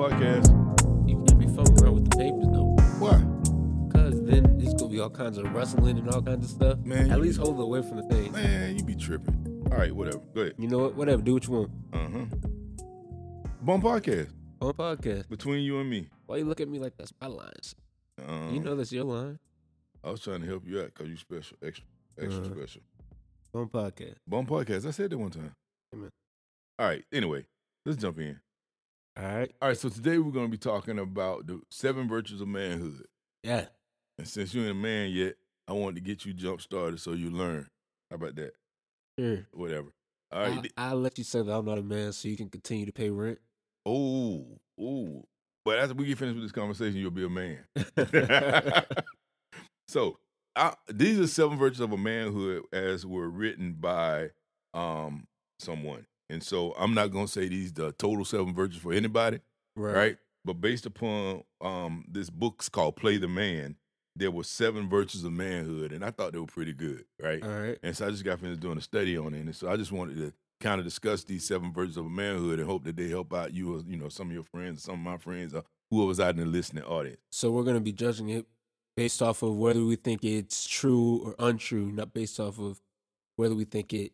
[0.00, 0.48] podcast.
[1.06, 2.74] You can't be fucking around with the papers though.
[2.98, 3.20] Why?
[3.92, 6.78] Cause then there's gonna be all kinds of rustling and all kinds of stuff.
[6.86, 8.32] Man, At least hold it away from the thing.
[8.32, 9.62] Man, you be tripping.
[9.70, 10.18] All right, whatever.
[10.34, 10.54] Go ahead.
[10.58, 10.94] You know what?
[10.94, 11.20] Whatever.
[11.20, 11.70] Do what you want.
[11.92, 12.24] Uh huh.
[13.62, 14.30] Bum podcast
[14.62, 15.28] On podcast.
[15.28, 16.08] between you and me.
[16.26, 17.74] Why you look at me like that's my lines?
[18.26, 19.38] Um, You know that's your line.
[20.02, 21.84] I was trying to help you out because you special, extra,
[22.18, 22.54] extra Uh-huh.
[22.56, 22.80] special.
[23.52, 24.14] On podcast.
[24.26, 24.86] Bum podcast.
[24.86, 25.52] I said that one time.
[25.92, 26.08] Amen.
[26.78, 27.04] All right.
[27.12, 27.44] Anyway,
[27.84, 28.40] let's jump in.
[29.20, 29.52] All right.
[29.60, 29.76] All right.
[29.76, 33.04] So today we're going to be talking about the seven virtues of manhood.
[33.42, 33.66] Yeah.
[34.16, 35.34] And since you ain't a man yet,
[35.68, 37.68] I wanted to get you jump started so you learn.
[38.08, 38.52] How about that?
[39.18, 39.46] Sure.
[39.52, 39.92] Whatever.
[40.32, 40.72] All right.
[40.76, 42.92] I, I'll let you say that I'm not a man so you can continue to
[42.92, 43.38] pay rent.
[43.84, 44.46] Oh,
[44.80, 45.24] oh.
[45.66, 47.58] But after we get finished with this conversation, you'll be a man.
[49.88, 50.18] so
[50.56, 54.30] I, these are seven virtues of a manhood as were written by
[54.72, 55.26] um
[55.58, 56.06] someone.
[56.30, 59.40] And so I'm not gonna say these the total seven virtues for anybody,
[59.94, 60.16] right?
[60.44, 63.76] But based upon um this book's called Play the Man,
[64.16, 67.42] there were seven virtues of manhood, and I thought they were pretty good, right?
[67.42, 67.78] All right.
[67.82, 69.40] And so I just got finished doing a study on it.
[69.40, 72.68] And so I just wanted to kind of discuss these seven virtues of manhood and
[72.68, 75.00] hope that they help out you or, you know, some of your friends, some of
[75.00, 77.20] my friends, or whoever's out in the listening audience.
[77.30, 78.46] So we're gonna be judging it
[78.96, 82.80] based off of whether we think it's true or untrue, not based off of
[83.36, 84.12] whether we think it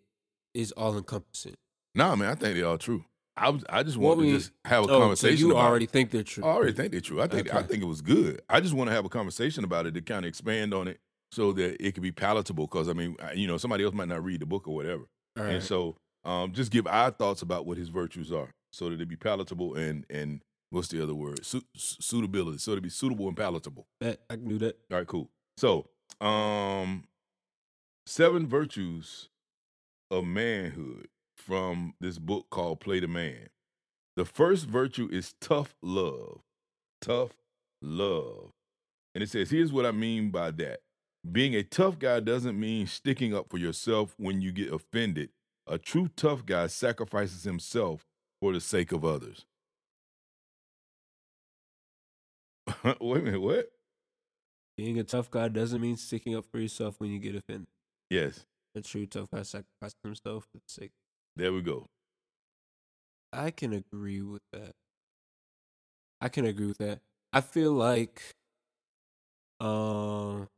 [0.54, 1.56] is all encompassing.
[1.96, 3.04] Nah, man, I think they're all true.
[3.38, 5.84] I was, I just want to just have a Oh, so conversation you about already
[5.86, 5.90] it.
[5.90, 6.44] think they're true.
[6.44, 7.20] I already think they're true.
[7.20, 8.40] I think I think it was good.
[8.48, 10.98] I just want to have a conversation about it to kind of expand on it
[11.32, 12.66] so that it could be palatable.
[12.66, 15.04] Because I mean, I- you know, somebody else might not read the book or whatever.
[15.38, 19.00] All And so, um, just give our thoughts about what his virtues are, so that
[19.00, 21.44] it be palatable and and what's the other word?
[21.44, 23.86] Su- su- suitability, so to be suitable and palatable.
[24.00, 24.78] Bet I can do that.
[24.90, 25.28] All right, cool.
[25.58, 25.88] So,
[26.22, 27.04] um,
[28.06, 29.28] seven virtues
[30.10, 31.08] of manhood
[31.46, 33.48] from this book called Play the Man.
[34.16, 36.40] The first virtue is tough love.
[37.00, 37.36] Tough
[37.80, 38.50] love.
[39.14, 40.80] And it says, here's what I mean by that.
[41.30, 45.30] Being a tough guy doesn't mean sticking up for yourself when you get offended.
[45.66, 48.04] A true tough guy sacrifices himself
[48.40, 49.44] for the sake of others.
[53.00, 53.70] Wait a minute, what?
[54.76, 57.68] Being a tough guy doesn't mean sticking up for yourself when you get offended.
[58.10, 60.92] Yes, A true tough guy sacrifices himself for the sake.
[61.36, 61.86] There we go.
[63.32, 64.72] I can agree with that.
[66.20, 67.00] I can agree with that.
[67.32, 68.22] I feel like
[69.60, 70.48] um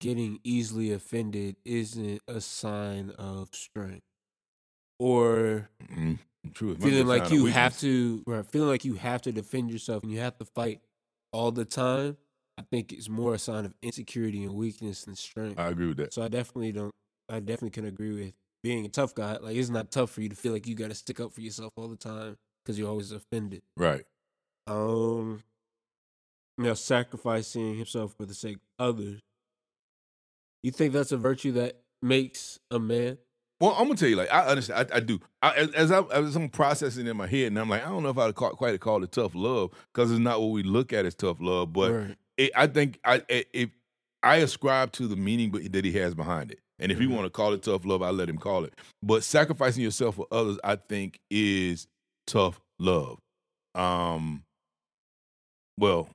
[0.00, 4.04] getting easily offended isn't a sign of strength.
[4.98, 6.18] Or Mm,
[6.54, 6.72] true.
[6.72, 9.32] It might be a feeling like you have to right, feeling like you have to
[9.32, 10.80] defend yourself and you have to fight
[11.32, 12.16] all the time,
[12.56, 15.58] I think it's more a sign of insecurity and weakness than strength.
[15.58, 16.12] I agree with that.
[16.14, 16.92] So I definitely don't.
[17.28, 19.36] I definitely can agree with being a tough guy.
[19.38, 21.40] Like it's not tough for you to feel like you got to stick up for
[21.40, 23.62] yourself all the time because you're always offended.
[23.76, 24.04] Right.
[24.66, 25.42] Um,
[26.58, 29.20] you know, sacrificing himself for the sake of others.
[30.62, 33.18] You think that's a virtue that makes a man?
[33.60, 35.18] Well, I'm gonna tell you, like I understand, I, I do.
[35.42, 38.04] I, as, as, I, as I'm processing in my head, and I'm like, I don't
[38.04, 40.92] know if I'd call, quite call it tough love because it's not what we look
[40.92, 41.72] at as tough love.
[41.72, 42.16] But Right.
[42.36, 43.70] it, I think I it, it,
[44.22, 46.60] I ascribe to the meaning that he has behind it.
[46.78, 47.14] And if he Mhm.
[47.14, 48.74] want to call it tough love, I let him call it.
[49.02, 51.86] But sacrificing yourself for others, I think, is
[52.26, 53.18] tough love.
[53.74, 54.44] Um,
[55.78, 56.08] well,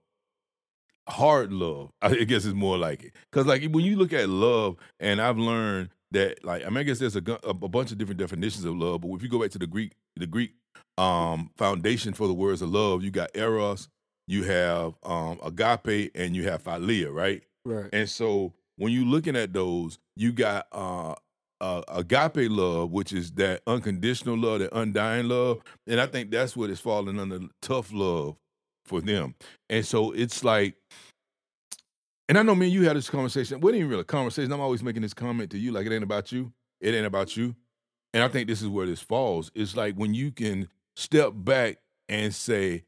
[1.10, 3.14] hard love, I guess is more like it.
[3.32, 6.84] Because like when you look at love, and I've learned that like I mean, I
[6.84, 9.02] guess there's a, a a bunch of different definitions of love.
[9.02, 10.54] But if you go back to the Greek, the Greek
[10.98, 13.90] um foundation for the words of love, you got eros,
[14.28, 17.44] you have um agape, and you have philia, right?
[17.66, 17.90] Right.
[17.94, 21.16] And so when you're looking at those, you got uh,
[21.62, 26.56] uh, agape love, which is that unconditional love, that undying love, and I think that's
[26.56, 28.36] what is falling under tough love
[28.86, 29.36] for them.
[29.70, 30.76] And so it's like,
[32.28, 33.62] and I know me and you had this conversation.
[33.62, 34.52] Well, it ain't really conversation.
[34.52, 36.52] I'm always making this comment to you, like it ain't about you.
[36.82, 37.56] It ain't about you.
[38.14, 39.52] And I think this is where this falls.
[39.56, 41.78] It's like when you can step back
[42.10, 42.84] and say,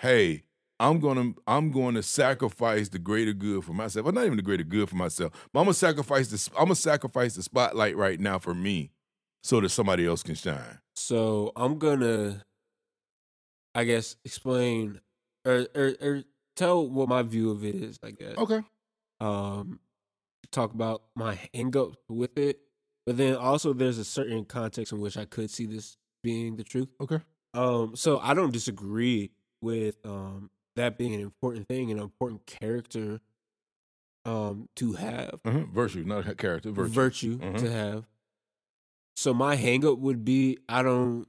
[0.00, 0.44] "Hey,
[0.82, 4.04] I'm gonna I'm going to sacrifice the greater good for myself.
[4.04, 6.48] Well, not even the greater good for myself, but I'm gonna sacrifice this.
[6.58, 8.90] I'm gonna sacrifice the spotlight right now for me,
[9.42, 10.78] so that somebody else can shine.
[10.96, 12.42] So I'm gonna,
[13.74, 15.00] I guess, explain
[15.46, 16.22] or or, or
[16.56, 17.98] tell what my view of it is.
[18.02, 18.36] I guess.
[18.36, 18.60] Okay.
[19.20, 19.78] um
[20.50, 22.58] talk about my hang up with it
[23.06, 26.62] but then also there's a certain context in which i could see this being the
[26.64, 27.20] truth Okay.
[27.54, 29.30] um so i don't disagree
[29.62, 33.20] with um that being an important thing an important character
[34.24, 35.64] um to have Uh-huh.
[35.72, 36.70] Virtue, not a character.
[36.70, 36.90] Virtue.
[36.92, 37.58] virtue, Mhm.
[37.58, 38.06] to have
[39.16, 41.26] so my hangup would be i don't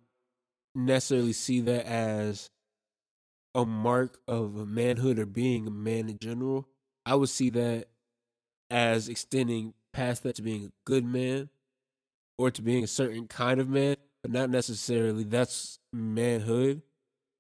[0.76, 2.50] necessarily see that as
[3.56, 6.68] a mark of a manhood or being a man in general,
[7.06, 7.88] I would see that
[8.72, 11.50] as extending past that to being a good man
[12.40, 16.82] or to being a certain kind of man, but not necessarily that's manhood.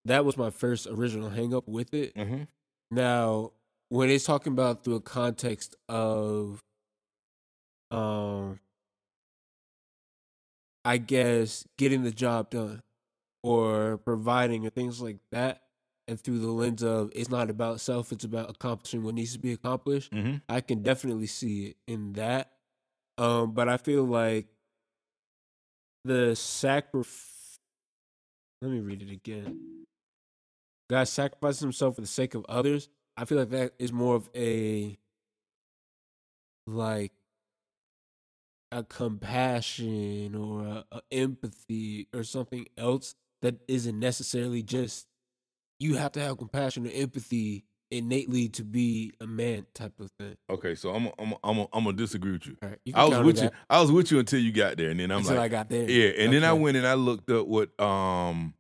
[0.06, 2.16] That was my first original hang up with it.
[2.16, 2.44] Mm-hmm.
[2.92, 3.52] Now,
[3.90, 6.64] when it's talking about through a context of
[7.92, 8.60] um
[10.86, 12.82] I guess getting the job done
[13.44, 15.62] or providing or things like that
[16.08, 19.40] and through the lens of it's not about self, it's about accomplishing what needs to
[19.40, 20.12] be accomplished.
[20.12, 20.38] Mm-hmm.
[20.50, 22.52] I can definitely see it in that.
[23.18, 24.48] Um, but I feel like
[26.04, 27.60] the sacrifice.
[28.62, 29.83] Let me read it again.
[30.90, 32.90] God sacrifices himself for the sake of others.
[33.16, 34.98] I feel like that is more of a
[36.66, 37.12] like
[38.72, 45.08] a compassion or a, a empathy or something else that isn't necessarily just
[45.80, 50.36] you have to have compassion or empathy innately to be a man type of thing.
[50.50, 52.58] Okay, so I'm I'm I'm I'm gonna disagree with you.
[52.62, 53.50] Right, you I was with that you.
[53.70, 55.70] I was with you until you got there, and then I'm until like, I got
[55.70, 55.90] there.
[55.90, 56.24] yeah.
[56.24, 58.54] And then I went and I looked up what um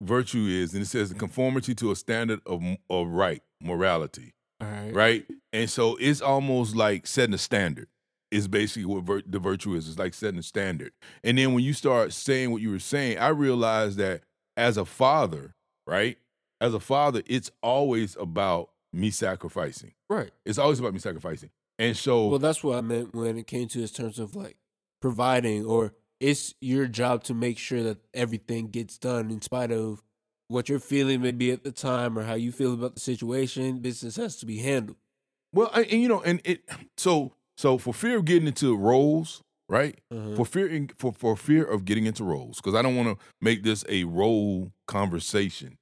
[0.00, 4.68] virtue is, and it says the conformity to a standard of of right morality, All
[4.68, 4.94] right.
[4.94, 5.26] right?
[5.52, 7.88] And so it's almost like setting a standard.
[8.30, 9.88] Is basically what vir- the virtue is.
[9.88, 10.92] It's like setting a standard.
[11.24, 14.20] And then when you start saying what you were saying, I realized that
[14.54, 15.54] as a father,
[15.86, 16.18] right?
[16.60, 19.92] As a father, it's always about me sacrificing.
[20.10, 20.30] Right.
[20.44, 21.48] It's always about me sacrificing.
[21.78, 24.58] And so Well, that's what I meant when it came to this terms of like
[25.00, 30.02] providing, or it's your job to make sure that everything gets done in spite of
[30.48, 33.78] what you're feeling maybe at the time or how you feel about the situation.
[33.80, 34.96] Business has to be handled.
[35.52, 36.62] Well, I, and you know, and it
[36.96, 39.98] so so for fear of getting into roles, right?
[40.10, 40.36] Uh-huh.
[40.36, 43.24] For fear in, for for fear of getting into roles, because I don't want to
[43.40, 45.78] make this a role conversation.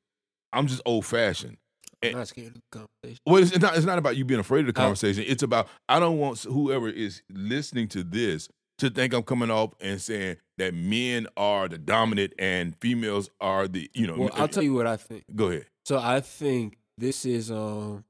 [0.52, 1.56] I'm just old fashioned.
[2.02, 3.20] I'm not scared of the conversation.
[3.26, 3.76] Well, it's not.
[3.76, 4.84] It's not about you being afraid of the Oh.
[4.84, 5.24] conversation.
[5.26, 8.48] It's about I don't want whoever is listening to this
[8.78, 13.68] to think I'm coming off and saying that men are the dominant and females are
[13.68, 14.16] the you know.
[14.16, 15.24] Well, I'll tell you what I think.
[15.34, 15.66] Go ahead.
[15.84, 18.04] So I think this is um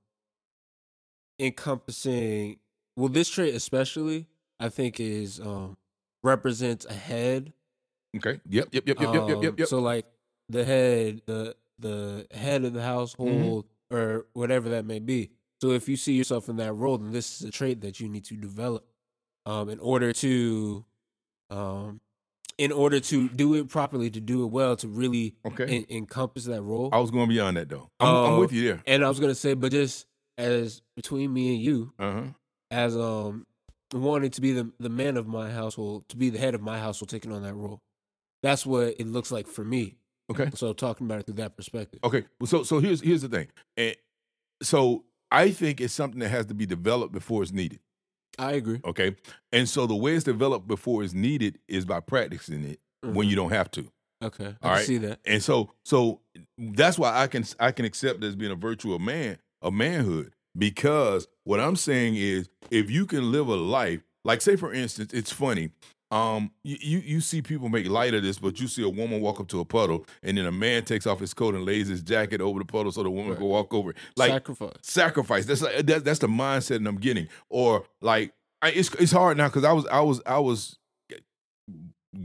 [1.38, 2.58] encompassing
[2.96, 4.26] well this trait especially
[4.58, 5.76] I think is um
[6.22, 7.52] represents a head.
[8.16, 8.40] Okay.
[8.48, 8.68] Yep.
[8.72, 8.86] Yep.
[8.86, 8.98] Yep.
[8.98, 8.98] Yep.
[8.98, 9.28] Yep.
[9.28, 9.36] Yep.
[9.36, 9.58] Um, Yep.
[9.58, 9.68] yep.
[9.68, 10.06] So like
[10.48, 15.30] the head, the the head of the household or whatever that may be.
[15.60, 18.08] So if you see yourself in that role, then this is a trait that you
[18.08, 18.86] need to develop
[19.46, 20.84] um in order to
[21.50, 22.00] um
[22.58, 25.66] in order to do it properly, to do it well, to really okay.
[25.76, 26.88] en- encompass that role.
[26.92, 27.90] I was going beyond that though.
[28.00, 28.82] I'm, I'm with you there.
[28.86, 30.06] And I was gonna say, but just
[30.38, 32.22] as between me and you, Uh huh.
[32.70, 33.46] as um
[33.94, 36.78] wanting to be the the man of my household, to be the head of my
[36.78, 37.80] household, taking on that role.
[38.42, 39.96] That's what it looks like for me.
[40.30, 40.50] Okay.
[40.54, 42.00] So talking about it through that perspective.
[42.02, 42.24] Okay.
[42.40, 43.94] Well, so so here's here's the thing, and
[44.62, 47.80] so I think it's something that has to be developed before it's needed.
[48.38, 48.80] I agree.
[48.84, 49.16] Okay,
[49.52, 53.30] and so the way it's developed before it's needed is by practicing it when Mhm.
[53.30, 53.90] you don't have to.
[54.22, 54.54] Okay.
[54.62, 54.86] I right.
[54.86, 55.20] see that.
[55.26, 56.20] And so so
[56.58, 60.32] that's why I can I can accept as being a virtue of man of manhood
[60.56, 65.12] because what I'm saying is if you can live a life like say for instance
[65.12, 65.70] it's funny
[66.12, 69.20] um you, you you see people make light of this but you see a woman
[69.20, 71.88] walk up to a puddle and then a man takes off his coat and lays
[71.88, 73.38] his jacket over the puddle so the woman Right.
[73.38, 74.72] can walk over like Sacrifice.
[74.82, 75.46] sacrifice.
[75.46, 77.26] That's like that, that's the mindset that I'm getting.
[77.50, 78.32] Or like
[78.62, 80.78] I, it's it's hard now because I was I was I was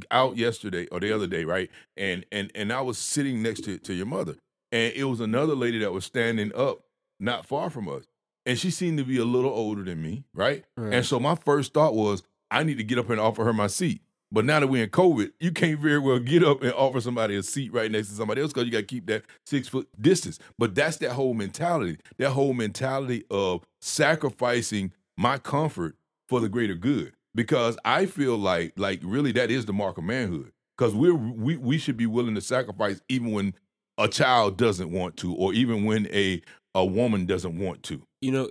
[0.09, 1.69] out yesterday or the other day, right?
[1.97, 4.35] And and and I was sitting next to to your mother,
[4.71, 6.79] and it was another lady that was standing up
[7.19, 8.03] not far from us,
[8.45, 10.63] and she seemed to be a little older than me, right?
[10.77, 10.93] Right.
[10.93, 13.67] And so my first thought was I need to get up and offer her my
[13.67, 14.01] seat.
[14.31, 17.35] But now that we're in COVID, you can't very well get up and offer somebody
[17.35, 19.89] a seat right next to somebody else because you got to keep that six foot
[20.01, 20.39] distance.
[20.57, 25.97] But that's that whole mentality, that whole mentality of sacrificing my comfort
[26.29, 27.13] for the greater good.
[27.35, 30.51] Because I feel like, like really, that is the mark of manhood.
[30.77, 33.53] Because we're we we should be willing to sacrifice even when
[33.97, 36.41] a child doesn't want to, or even when a
[36.73, 38.01] a woman doesn't want to.
[38.21, 38.49] You know,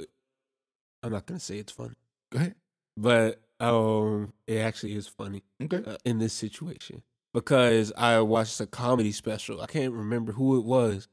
[1.02, 1.96] I'm not gonna say it's fun.
[2.30, 2.54] Go ahead.
[2.96, 5.82] but um, it actually is funny Okay.
[5.86, 7.02] uh, in this situation
[7.34, 9.60] because I watched a comedy special.
[9.60, 11.08] I can't remember who it was,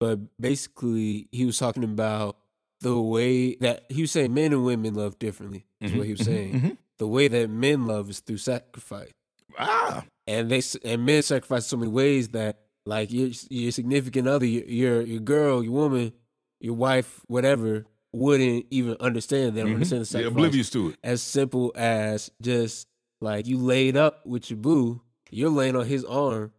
[0.00, 2.38] but basically he was talking about
[2.80, 5.64] the way that he was saying men and women love differently.
[5.80, 6.54] Is what he was Mhm, saying.
[6.62, 6.76] mhm.
[6.98, 9.10] The way that men love is through sacrifice.
[9.58, 10.04] Ah.
[10.26, 14.64] and they and men sacrifice so many ways that like your your significant other, your
[14.64, 16.12] your, your girl, your woman,
[16.60, 17.84] your wife, whatever,
[18.14, 19.56] wouldn't even understand.
[19.56, 19.74] They don't Mhm.
[19.74, 20.32] understand the sacrifice.
[20.32, 20.96] oblivious to it.
[21.02, 22.86] As simple as just
[23.20, 26.52] like you laid up with your boo, you're laying on his arm.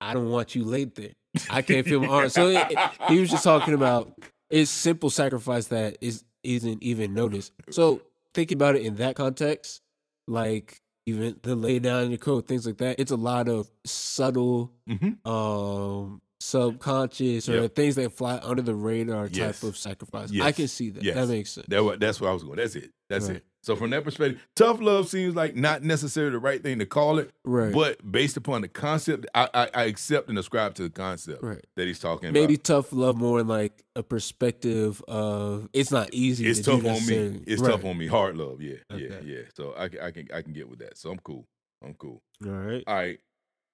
[0.00, 1.12] I don't want you laid there.
[1.50, 2.28] I can't feel my arm.
[2.28, 4.12] So it, it- he was just talking about
[4.50, 7.52] it's simple sacrifice that is isn't even noticed.
[7.70, 8.02] So
[8.34, 9.80] thinking about it in that context,
[10.26, 14.72] like even the lay down your coat, things like that, it's a lot of subtle,
[14.88, 15.26] Mhm.
[15.26, 17.74] um, subconscious or Yep.
[17.74, 19.62] things that fly under the radar type Yes.
[19.62, 20.30] of sacrifice.
[20.40, 21.02] I can see that.
[21.02, 21.14] Yes.
[21.14, 21.66] That makes sense.
[21.68, 22.56] That what that's where I was going.
[22.56, 22.90] That's it.
[23.08, 23.36] That's Right.
[23.38, 23.44] it.
[23.62, 27.18] So from that perspective, tough love seems like not necessarily the right thing to call
[27.18, 27.72] it, Right.
[27.72, 31.62] but based upon the concept, I, I, I accept and ascribe to the concept right.
[31.76, 32.48] that he's talking Maybe about.
[32.50, 36.46] Maybe tough love more in like a perspective of it's not easy.
[36.46, 36.92] It's to do tough on me.
[36.92, 37.42] necessarily.
[37.46, 37.70] It's Right.
[37.72, 38.06] tough on me.
[38.06, 38.62] Hard love.
[38.62, 39.20] Yeah, yeah, Okay.
[39.26, 39.40] yeah.
[39.54, 40.96] So I, can- I can I can get with that.
[40.96, 41.44] So I'm cool.
[41.84, 42.22] I'm cool.
[42.46, 42.84] All right.
[42.86, 43.18] All right.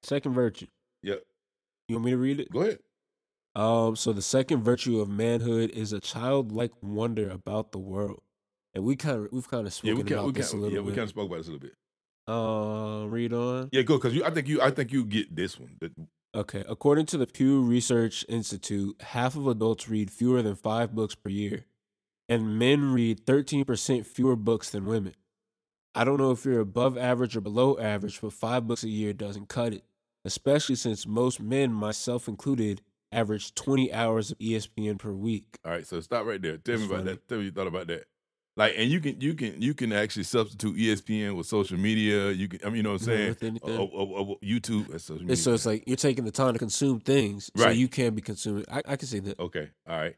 [0.02, 0.66] Second virtue.
[1.02, 1.23] Yep.
[1.88, 2.50] You want me to read it?
[2.50, 2.79] Go ahead.
[3.55, 8.23] Um, so the second virtue of manhood is a childlike wonder about the world,
[8.75, 10.50] and we kind of we've kind of Yeah, spoken we can about we this a
[10.53, 11.76] can little yeah we kind of spoke about this a little bit.
[12.26, 13.69] Uh, read on.
[13.71, 14.25] Yeah, go because you.
[14.25, 14.61] I think you.
[14.61, 15.79] I think you get this one.
[16.35, 21.14] Okay, according to the Pew Research Institute, half of adults read fewer than five books
[21.14, 21.67] per year,
[22.29, 25.14] and men read thirteen percent fewer books than women.
[25.95, 29.12] I don't know if you're above average or below average, but five books a year
[29.12, 29.85] doesn't cut it,
[30.25, 35.59] especially since most men, myself included, average 20 hours of ESPN per week.
[35.64, 36.57] All right, so stop right there.
[36.59, 37.11] Tell me about funny.
[37.12, 37.28] that.
[37.28, 38.04] Tell me you thought about that.
[38.57, 42.31] Like, and you can you can you can actually substitute ESPN with social media.
[42.31, 43.59] You can, I mean, you know what I'm Yeah, saying?
[43.62, 43.62] with.
[43.64, 44.87] Oh, oh, oh, oh, YouTube.
[44.88, 45.33] That's social media.
[45.33, 47.76] And so it's like you're taking the time to consume things, so Right.
[47.76, 48.64] you can be consuming.
[48.71, 49.40] I, I can see that.
[49.40, 50.14] okay, all right.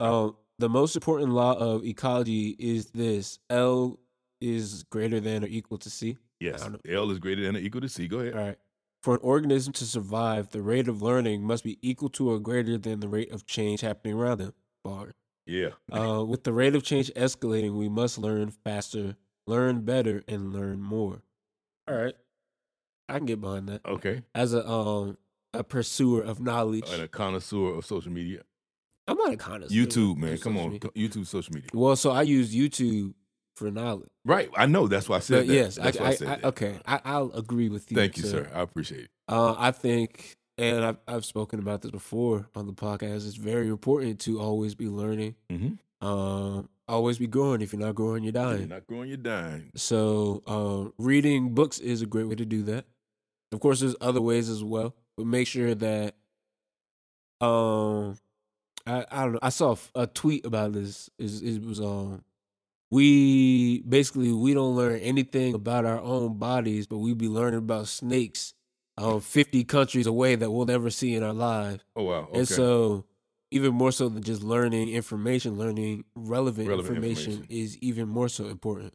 [0.00, 3.98] Um, the most important law of ecology is this: L
[4.40, 6.16] is greater than or equal to C.
[6.40, 8.08] Yes, don't L is greater than or equal to C.
[8.08, 8.34] Go ahead.
[8.34, 8.58] All right.
[9.04, 12.78] For an organism to survive, the rate of learning must be equal to or greater
[12.78, 14.54] than the rate of change happening around them.
[14.82, 15.12] Bar.
[15.44, 15.72] Yeah.
[15.92, 20.80] Uh, with the rate of change escalating, we must learn faster, learn better, and learn
[20.80, 21.20] more.
[21.86, 22.14] All right,
[23.06, 24.22] I can get behind that Okay.
[24.34, 25.18] as a um
[25.52, 26.88] a pursuer of knowledge.
[26.90, 28.40] And a connoisseur of social media.
[29.06, 29.74] I'm not a connoisseur.
[29.74, 30.38] YouTube, man.
[30.38, 30.70] Come on.
[30.70, 30.90] media.
[30.96, 31.68] YouTube, social media.
[31.74, 33.12] Well, so I use YouTube
[33.54, 34.10] for knowledge.
[34.24, 34.48] Right.
[34.56, 34.88] I know.
[34.88, 35.54] That's why I said But that.
[35.54, 37.96] yes, I, why I, I, said okay, I, I'll agree with you.
[37.96, 38.48] Thank you, sir.
[38.54, 39.10] I appreciate it.
[39.28, 43.26] Uh, I think, and I've, I've spoken about this before on the podcast.
[43.26, 45.34] It's very important to always be learning.
[45.50, 45.78] Mhm.
[46.00, 47.62] Um, always be growing.
[47.62, 48.52] If you're not growing, you're dying.
[48.54, 48.68] If You're dying.
[48.80, 49.70] not growing your dime.
[49.74, 52.84] So, uh, reading books is a great way to do that.
[53.52, 56.14] Of course, there's other ways as well, but make sure that,
[57.40, 58.18] um,
[58.86, 59.38] I, I don't know.
[59.42, 61.08] I saw a tweet about this.
[61.18, 62.22] Is it was um,
[62.94, 67.88] we basically we don't learn anything about our own bodies, but we be learning about
[67.88, 68.54] snakes,
[68.96, 71.84] um, fifty countries away that we'll never see in our lives.
[71.96, 72.28] Oh wow.
[72.30, 72.38] Okay.
[72.38, 73.04] And so,
[73.50, 77.56] even more so than just learning information, learning relevant, Relevant information, information.
[77.62, 78.94] is even more so important.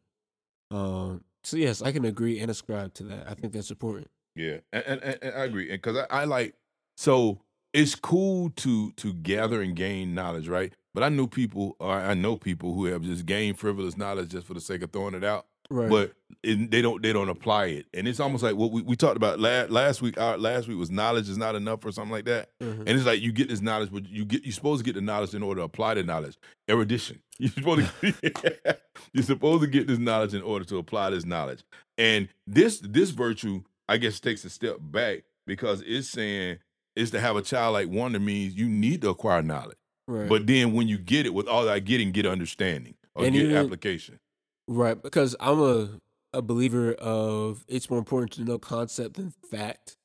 [0.72, 3.27] Um, so yes, I can agree and ascribe to that.
[3.29, 4.08] I think that's important.
[4.36, 6.56] Yeah, and, and, and- and I agree, because I, I like
[6.96, 7.41] so
[7.74, 10.74] it's cool to to gather and gain knowledge, right?
[10.93, 14.48] But I knew people, or I know people who have just gained frivolous knowledge just
[14.48, 15.88] for the sake of throwing it out, Right.
[15.89, 18.96] but it, they don't they don't apply it, and it's almost like what we, we
[18.96, 20.19] talked about last last week.
[20.19, 22.79] Our last week was knowledge is not enough or something like that, Mhm.
[22.79, 25.01] and it's like you get this knowledge, but you get you're supposed to get the
[25.01, 26.38] knowledge in order to apply the knowledge.
[26.67, 27.22] Erudition.
[27.39, 28.79] You're supposed to
[29.13, 31.63] you're supposed to get this knowledge in order to apply this knowledge.
[32.00, 36.58] And this this virtue, I guess, takes a step back because it's saying
[36.96, 39.77] is to have a child childlike wonder means you need to acquire knowledge.
[40.10, 40.28] Right.
[40.30, 43.46] But then when you get it, with all that getting, get understanding or And get
[43.46, 44.20] even- application.
[44.68, 45.89] Right, because I'm a
[46.32, 49.98] a believer of it's more important to know concept than fact.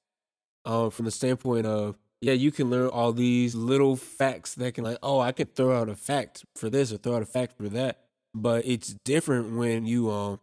[0.64, 4.84] Um, from the standpoint of yeah, you can learn all these little facts that can
[4.84, 7.58] like oh I can throw out a fact for this or throw out a fact
[7.58, 10.40] for that, but it's different when you um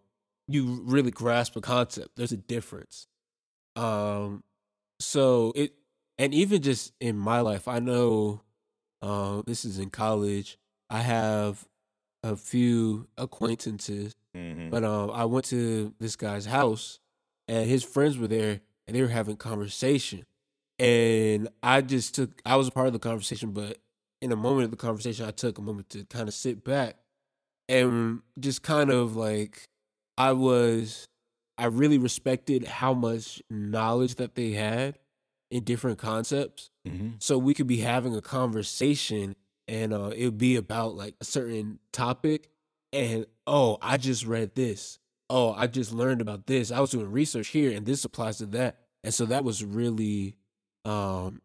[0.48, 2.10] you really grasp a concept.
[2.15, 3.08] There's a difference.
[3.75, 4.44] Um,
[5.00, 5.74] so it
[6.20, 8.41] and even just in my life, I know,
[9.01, 10.58] um, this is in college.
[10.89, 11.67] I have
[12.24, 14.70] a few acquaintances Mhm.
[14.70, 17.00] but um, I went to this guy's house,
[17.48, 20.25] and his friends were there, and they were having conversation,
[20.79, 22.41] and I just took.
[22.46, 23.77] I was a part of the conversation, but
[24.22, 26.98] in a moment of the conversation, I took a moment to kind of sit back,
[27.67, 29.67] and just kind of like
[30.17, 31.08] I was.
[31.58, 34.98] I really respected how much knowledge that they had
[35.51, 37.15] in different concepts Mhm.
[37.22, 39.36] so we could be having a conversation
[39.67, 42.50] and uh it would be about like a certain topic
[42.93, 44.98] and oh i just read this
[45.29, 48.46] oh i just learned about this i was doing research here and this applies to
[48.48, 50.36] that and so that was really
[50.86, 51.41] um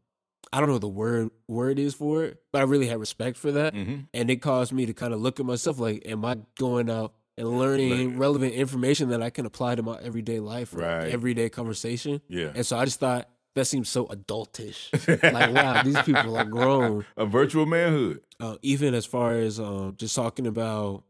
[0.52, 3.36] i don't know what the word word is for it but i really had respect
[3.36, 4.06] for that Mhm.
[4.14, 7.12] and it caused me to kind of look at myself like am i going out
[7.38, 11.08] and learning relevant information that i can apply to my everyday life or Right.
[11.12, 12.52] everyday conversation Yeah.
[12.54, 14.92] and so I just thought that seems so adultish.
[15.32, 17.04] like wow, these people are grown.
[17.16, 18.20] A virtual manhood.
[18.38, 21.02] Uh, even as far as um, just talking about,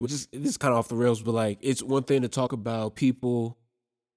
[0.00, 2.28] which is this is kind of off the rails, but like it's one thing to
[2.28, 3.58] talk about people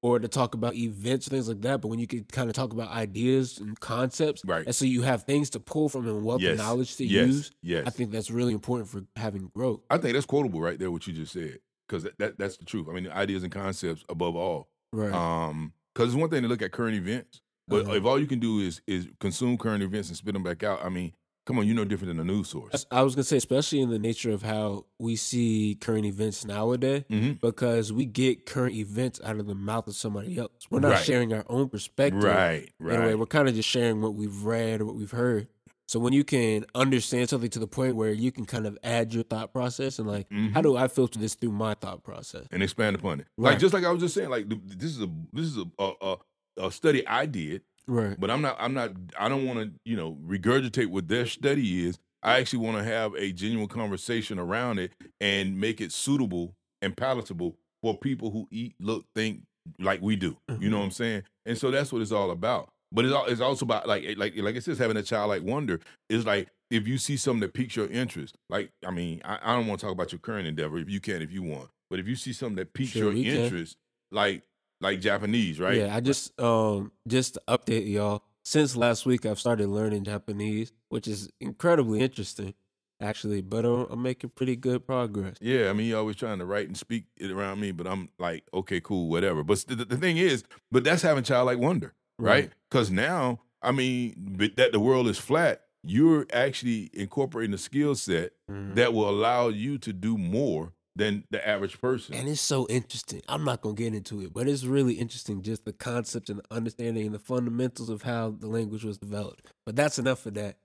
[0.02, 2.72] or to talk about events things like that, but when you can kind of talk
[2.72, 4.66] about ideas and concepts, Right.
[4.66, 6.54] and so you have things to pull from and wealth Yes.
[6.54, 7.28] of knowledge to yes.
[7.28, 7.52] use.
[7.62, 7.84] Yes.
[7.86, 9.82] I think that's really important for having growth.
[9.90, 12.64] I think that's quotable right there, what you just said, because that, that that's the
[12.64, 12.88] truth.
[12.90, 14.70] I mean, ideas and concepts above all.
[14.94, 15.12] Right.
[15.14, 17.94] Um, because it's one thing to look at current events, but Uh-huh.
[17.94, 20.84] if all you can do is is consume current events and spit them back out,
[20.84, 21.14] I mean,
[21.46, 22.86] come on, you're no different than a news source.
[22.92, 27.04] I was gonna say, especially in the nature of how we see current events nowadays,
[27.10, 30.52] hmm because we get current events out of the mouth of somebody else.
[30.70, 31.06] We're not Right.
[31.06, 32.24] sharing our own perspective.
[32.24, 33.20] Right, In a way, right.
[33.20, 35.48] we're kind of just sharing what we've read or what we've heard.
[35.88, 39.12] So when you can understand something to the point where you can kind of add
[39.12, 40.64] your thought process and like, how Mhm.
[40.64, 42.46] do I filter this through my thought process?
[42.52, 43.28] and expand upon it.
[43.40, 44.46] Like just like I was just saying, like
[44.78, 46.18] this is a this is a a, a,
[46.60, 48.20] a study I did, Right.
[48.20, 51.88] but I'm not I'm not I don't want to you know regurgitate what their study
[51.88, 51.98] is.
[52.22, 56.96] I actually want to have a genuine conversation around it and make it suitable and
[56.96, 59.44] palatable for people who eat, look, think
[59.80, 60.38] like we do.
[60.48, 60.74] You know mm-hmm.
[60.74, 61.24] what I'm saying?
[61.46, 62.70] And so that's what it's all about.
[62.92, 65.80] But it's, al- it's also about like like like it says having a childlike wonder.
[66.10, 68.36] Is like if you see something that piques your interest.
[68.50, 70.78] Like I mean, I, I don't want to talk about your current endeavor.
[70.78, 73.14] If you can, if you want, but if you see something that piques Sure, your
[73.14, 73.36] we can.
[73.36, 73.78] interest,
[74.12, 74.44] like
[74.82, 75.78] like Japanese, right?
[75.78, 78.24] Yeah, I just um just to update y'all.
[78.44, 82.54] Since last week, I've started learning Japanese, which is incredibly interesting,
[83.00, 83.42] actually.
[83.42, 85.36] But I'm, I'm making pretty good progress.
[85.40, 88.10] Yeah, I mean, you're always trying to write and speak it around me, but I'm
[88.18, 89.44] like, okay, cool, whatever.
[89.44, 92.50] But the, the thing is, but that's having childlike wonder, right?
[92.72, 95.62] Because now, I mean, that the world is flat.
[95.84, 98.76] You're actually incorporating a skill set Mhm.
[98.76, 102.14] that will allow you to do more than the average person.
[102.14, 103.22] And it's so interesting.
[103.28, 106.44] I'm not gonna get into it, but it's really interesting just the concept and the
[106.56, 109.48] understanding and the fundamentals of how the language was developed.
[109.66, 110.58] But that's enough for that.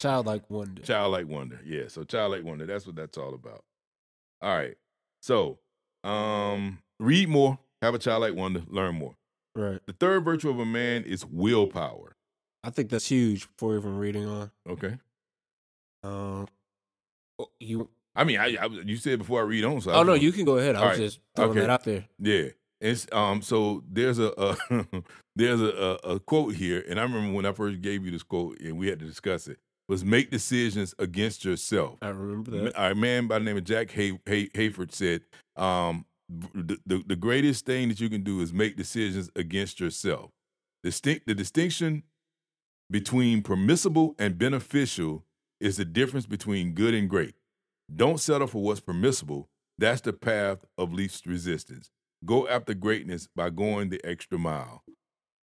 [0.00, 0.82] Childlike wonder.
[0.82, 1.88] childlike wonder, yeah.
[1.88, 3.64] So childlike wonder, that's what that's all about.
[4.40, 4.76] All right.
[5.20, 5.58] So,
[6.04, 9.16] um, read more, have a childlike wonder, learn more.
[9.56, 9.80] right.
[9.86, 12.14] The third virtue of a man is willpower.
[12.62, 14.50] I think that's huge before even reading on.
[14.68, 14.98] Okay.
[16.04, 16.46] Um
[17.40, 19.80] oh, you I mean, I, I you said before I read on.
[19.80, 20.74] So Oh no, gonna- you can go ahead.
[20.76, 20.98] I was right.
[20.98, 21.60] just throwing Okay.
[21.60, 22.04] that out there.
[22.18, 22.48] Yeah.
[22.80, 23.42] It's um.
[23.42, 24.86] So there's a, a
[25.36, 28.22] there's a, a a quote here, and I remember when I first gave you this
[28.22, 29.58] quote, and we had to discuss it.
[29.88, 31.98] Was make decisions against yourself.
[32.02, 32.80] I remember that.
[32.80, 35.22] A man by the name of Jack Hay, Hay, Hayford said,
[35.56, 40.30] um, the, the the greatest thing that you can do is make decisions against yourself.
[40.84, 42.02] Distinct the distinction
[42.90, 45.24] between permissible and beneficial
[45.60, 47.34] is the difference between good and great.
[47.94, 49.48] Don't settle for what's permissible.
[49.78, 51.90] That's the path of least resistance.
[52.24, 54.82] Go after greatness by going the extra mile.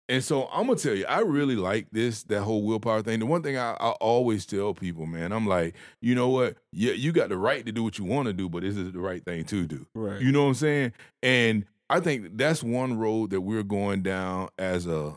[0.09, 3.19] And so I'm gonna tell you, I really like this that whole willpower thing.
[3.19, 6.55] The one thing I, I always tell people, man, I'm like, you know what?
[6.71, 8.93] Yeah, you got the right to do what you want to do, but is it
[8.93, 9.85] the right thing to do?
[9.93, 10.21] Right.
[10.21, 10.93] You know what I'm saying?
[11.21, 15.15] And I think that's one road that we're going down as a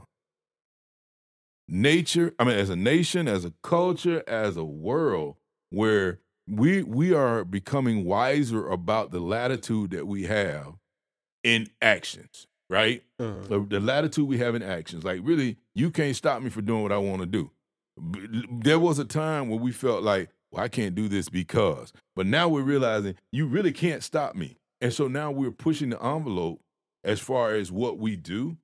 [1.69, 5.37] nature, I mean as a nation, as a culture, as a world
[5.71, 6.19] where
[6.51, 10.75] we we are becoming wiser about the latitude that we have
[11.45, 13.03] in actions, right?
[13.19, 13.47] Uh-huh.
[13.49, 15.05] The, the latitude we have in actions.
[15.05, 17.51] Like really, you can't stop me from doing what I want to do.
[18.63, 21.93] There was a time where we felt like, well, I can't do this because.
[22.17, 24.57] But now we're realizing you really can't stop me.
[24.81, 26.61] And so now we're pushing the envelope
[27.05, 28.57] as far as what we do.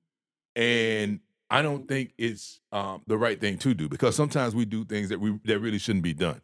[0.55, 1.19] And
[1.49, 5.09] I don't think it's um, the right thing to do because sometimes we do things
[5.09, 6.41] that we that really shouldn't be done.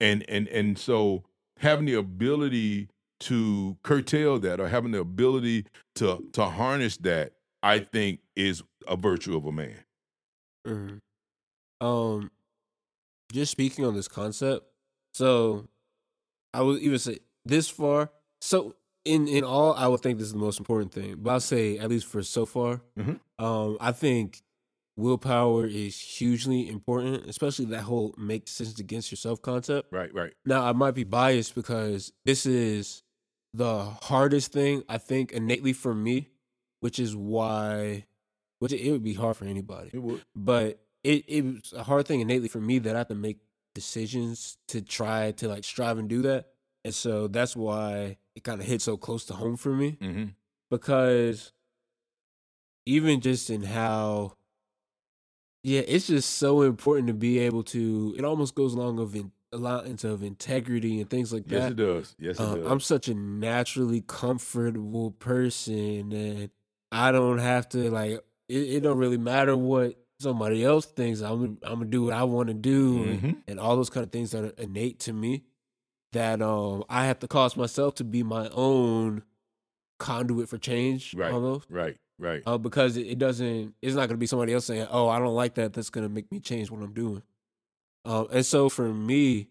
[0.00, 1.24] And and and so
[1.58, 2.88] having the ability
[3.20, 8.96] to curtail that or having the ability to to harness that, I think is a
[8.96, 9.84] virtue of a man.
[10.66, 11.00] Mhm.
[11.80, 12.30] Um,
[13.32, 14.66] just speaking on this concept,
[15.14, 15.68] so
[16.54, 18.12] I would even say this far.
[18.40, 21.16] So in in all, I would think this is the most important thing.
[21.18, 23.20] But I'll say at least for so far, Mhm.
[23.38, 24.42] um, I think
[25.00, 29.92] willpower is hugely important, especially that whole make decisions against yourself concept.
[29.92, 30.32] Right, right.
[30.44, 33.02] Now, I might be biased because this is
[33.54, 36.28] the hardest thing I think innately for me,
[36.80, 38.06] which is why,
[38.60, 40.22] which it would be hard for anybody It would.
[40.36, 43.38] but it it was a hard thing innately for me that I have to make
[43.74, 46.48] decisions to try to like strive and do that.
[46.84, 50.24] And so that's why it kind of hit so close to home for me Mm-hmm.
[50.70, 51.52] because
[52.86, 54.36] even just in how
[55.62, 59.30] yeah, it's just so important to be able to it almost goes along of in,
[59.52, 61.54] a lot into of integrity and things like that.
[61.56, 62.14] Yes, it does.
[62.18, 62.70] Yes, it Um, does.
[62.70, 66.50] I'm such a naturally comfortable person, and
[66.92, 68.12] I don't have to like.
[68.48, 72.24] It, it don't really matter what somebody else thinks I'm I'm gonna do what I
[72.24, 73.36] want to do and, Mhm.
[73.48, 75.44] and all those kind of things that are innate to me
[76.12, 79.22] that um I have to cause myself to be my own
[79.98, 81.32] conduit for change Right.
[81.32, 81.96] almost Right.
[82.20, 82.42] Right.
[82.46, 85.54] uh, because it, doesn't it's not gonna be somebody else saying oh I don't like
[85.54, 87.22] that that's gonna make me change what I'm doing
[88.04, 89.48] um and so for me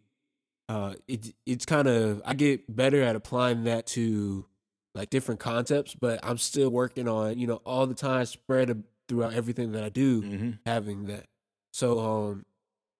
[0.69, 4.45] uh it it's kind of I get better at applying that to
[4.93, 9.33] like different concepts but I'm still working on you know all the time spread throughout
[9.33, 11.25] everything that I do hmm having that.
[11.73, 12.45] So um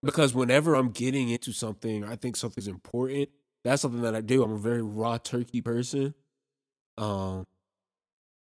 [0.01, 3.29] because whenever I'm getting into something, I think something's important.
[3.65, 4.41] That's something that I do.
[4.43, 6.15] I'm a very raw turkey person.
[6.97, 7.45] Um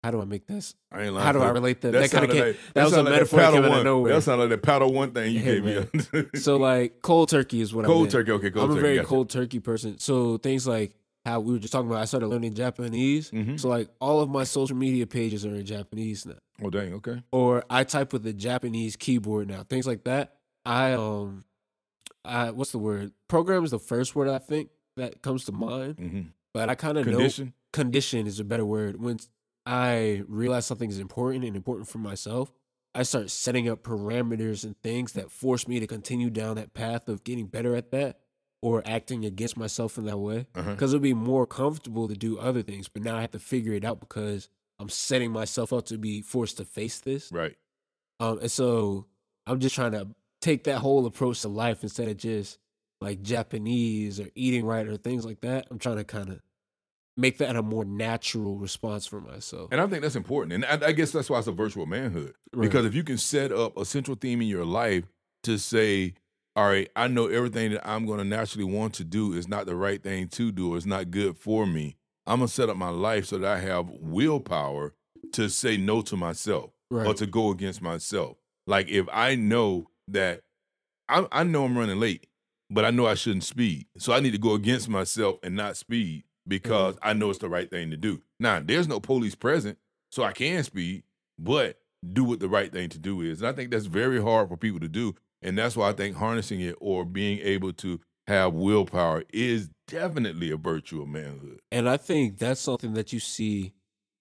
[0.05, 0.75] how do I make this?
[0.93, 1.25] I ain't lying.
[1.27, 1.93] How do I relate that?
[1.93, 2.45] That, That, kind of came.
[2.47, 4.13] like, that was a like metaphor that came out of nowhere.
[4.15, 6.29] That sounded like the paddle one thing you Hey, gave me.
[6.39, 8.31] so like cold turkey is what I'm cold turkey.
[8.33, 8.79] Okay, cold I'm turkey.
[8.79, 9.09] a very gotcha.
[9.09, 9.99] cold turkey person.
[9.99, 13.31] So things like how we were just talking about, I started learning Japanese.
[13.31, 13.59] Mhm.
[13.59, 16.35] So like all of my social media pages are in Japanese now.
[16.63, 16.93] Oh dang.
[16.95, 17.23] Okay.
[17.33, 19.63] or I type with a Japanese keyboard now.
[19.63, 20.35] Things like that.
[20.67, 21.45] I um,
[22.25, 23.13] I what's the word?
[23.29, 25.97] Program is the first word I think that comes to mind.
[25.99, 26.21] hmm
[26.53, 27.53] But I kind of know Condition.
[27.73, 29.01] condition is a better word.
[29.01, 29.19] When
[29.67, 32.53] I realize something is important and important for myself,
[32.95, 37.09] I start setting up parameters and things that force me to continue down that path
[37.09, 38.21] of getting better at that
[38.63, 40.47] or acting against myself in that way.
[40.55, 40.71] Uh-huh.
[40.71, 42.89] Because it'll be more comfortable to do other things.
[42.89, 44.49] But now I have to figure it out because
[44.79, 47.33] I'm setting myself up to be forced to face this.
[47.33, 47.57] Right.
[48.21, 49.07] Um, and so
[49.47, 50.09] I'm just trying to
[50.41, 52.59] take that whole approach to life instead of just
[53.01, 55.67] like Japanese or eating right or things like that.
[55.71, 56.41] I'm trying to kind of
[57.17, 59.69] make that a more natural response for myself.
[59.71, 60.53] And I think that's important.
[60.53, 62.35] And I, I guess that's why it's a virtual manhood.
[62.53, 62.63] Right.
[62.69, 65.05] Because if you can set up a central theme in your life
[65.45, 66.15] to say,
[66.57, 69.67] all right, I know everything that I'm going to naturally want to do is not
[69.67, 71.97] the right thing to do, or it's not good for me.
[72.27, 74.95] I'm going to set up my life so that I have willpower
[75.33, 77.07] to say no to myself right.
[77.07, 78.37] or to go against myself.
[78.67, 80.41] Like if I know that
[81.09, 82.27] I, I know I'm running late,
[82.71, 83.87] but I know I shouldn't speed.
[83.99, 87.49] So I need to go against myself and not speed because I know it's the
[87.49, 88.21] right thing to do.
[88.39, 89.79] Now, there's no police present,
[90.11, 91.05] so I can speed,
[91.39, 91.79] but
[92.13, 93.41] do what the right thing to do is.
[93.41, 95.15] And I think that's very hard for people to do.
[95.43, 100.51] And that's why I think harnessing it or being able to have willpower is definitely
[100.51, 101.61] a virtue of manhood.
[101.71, 103.75] and I think that's something that you see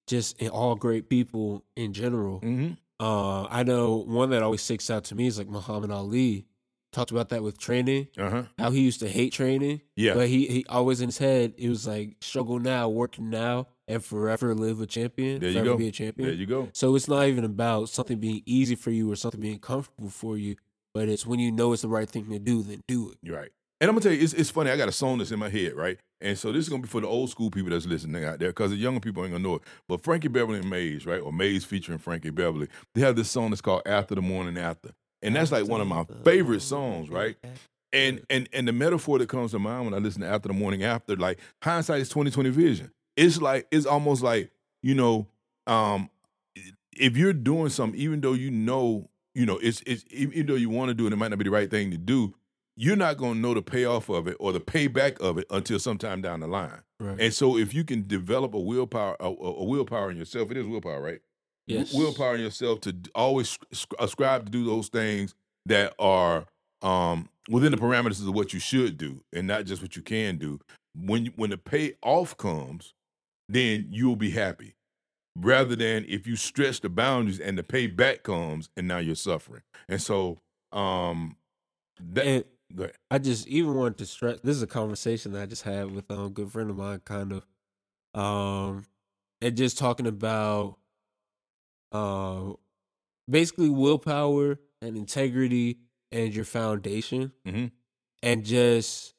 [0.08, 2.42] just in all great people in general.
[2.42, 2.74] Mm-hmm.
[3.00, 6.46] Uh, I know one that always sticks out to me is like Muhammad Ali.
[6.94, 8.44] Talked about that with training, Uh huh.
[8.58, 9.82] how he used to hate training.
[9.96, 10.14] Yeah.
[10.14, 14.02] But he, he always in his head, it was like struggle now, work now, and
[14.06, 15.40] forever live a champion.
[15.42, 15.76] There you go.
[15.76, 16.30] be a champion.
[16.30, 16.70] There you go.
[16.74, 20.38] So it's not even about something being easy for you or something being comfortable for
[20.38, 20.56] you,
[20.94, 23.18] but it's when you know it's the right thing to do, then do it.
[23.24, 23.50] You're right.
[23.82, 24.70] And I'm gonna tell you, it's, it's funny.
[24.72, 25.98] I got a song that's in my head, right?
[26.22, 28.50] And so this is gonna be for the old school people that's listening out there,
[28.50, 29.64] because the younger people ain't gonna know it.
[29.90, 33.50] But Frankie Beverly and Maze, right, or Maze featuring Frankie Beverly, they have this song
[33.50, 34.92] that's called "After the Morning After,"
[35.24, 37.36] and that's like one of my favorite songs, right?
[37.92, 40.54] And and and the metaphor that comes to mind when I listen to "After the
[40.54, 42.92] Morning After," like hindsight is twenty twenty vision.
[43.16, 45.28] It's like it's almost like you know,
[45.68, 46.10] um,
[46.96, 50.70] if you're doing something, even though you know, you know, it's it's even though you
[50.70, 52.34] want to do it, it might not be the right thing to do
[52.76, 55.80] you're not going to know the payoff of it or the payback of it until
[55.80, 56.82] sometime down the line.
[57.00, 57.20] Right.
[57.20, 60.66] And so, if you can develop a willpower, a a willpower in yourself, it is
[60.66, 61.20] willpower, right?
[61.68, 61.94] Yes.
[61.94, 65.34] Willpower in yourself to always sc- ascribe to do those things
[65.66, 66.46] that are
[66.82, 70.38] um, within the parameters of what you should do, and not just what you can
[70.38, 70.60] do.
[70.96, 72.94] When when the payoff comes,
[73.48, 74.76] then you'll be happy.
[75.36, 79.64] Rather than if you stretch the boundaries and the payback comes, and now you're suffering.
[79.90, 80.40] And so,
[80.72, 81.38] um,
[82.00, 82.44] that, And.
[83.12, 86.10] I just even wanted to stress this is a conversation that I just had with
[86.12, 87.46] um, a good friend of mine, kind of.
[88.20, 88.86] Um,
[89.42, 90.78] and just talking about
[91.94, 92.54] uh,
[93.30, 95.78] basically willpower and integrity
[96.12, 97.32] and your foundation.
[97.46, 97.72] Mhm.
[98.22, 99.14] And just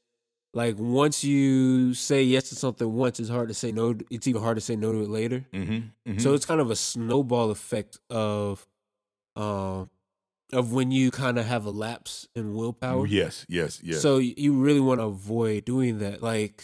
[0.53, 3.97] like once you say yes to something once, it's hard to say no.
[4.11, 5.47] It's even hard to say no to it later.
[5.53, 6.19] Mm-hmm.
[6.19, 8.67] So it's kind of a snowball effect of,
[9.37, 9.91] um,
[10.53, 13.07] of when you kind of have a lapse in willpower.
[13.07, 14.01] Yes, yes, yes.
[14.01, 16.23] So you really want to avoid doing that.
[16.23, 16.63] Like,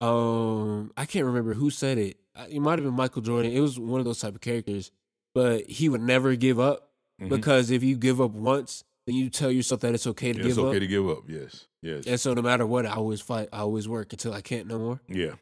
[0.00, 2.18] um, I can't remember who said it.
[2.50, 3.52] It might have been Michael Jordan.
[3.52, 4.90] It was one of those type of characters,
[5.38, 7.28] but he would never give up Mhm.
[7.28, 10.48] because if you give up once, then you tell yourself that it's okay to it's
[10.48, 10.74] give okay up.
[10.74, 11.22] It's okay to give up.
[11.28, 13.48] Yes, yes, And so no matter what, I always fight.
[13.52, 15.00] I always work until I can't no more.
[15.08, 15.34] yeah,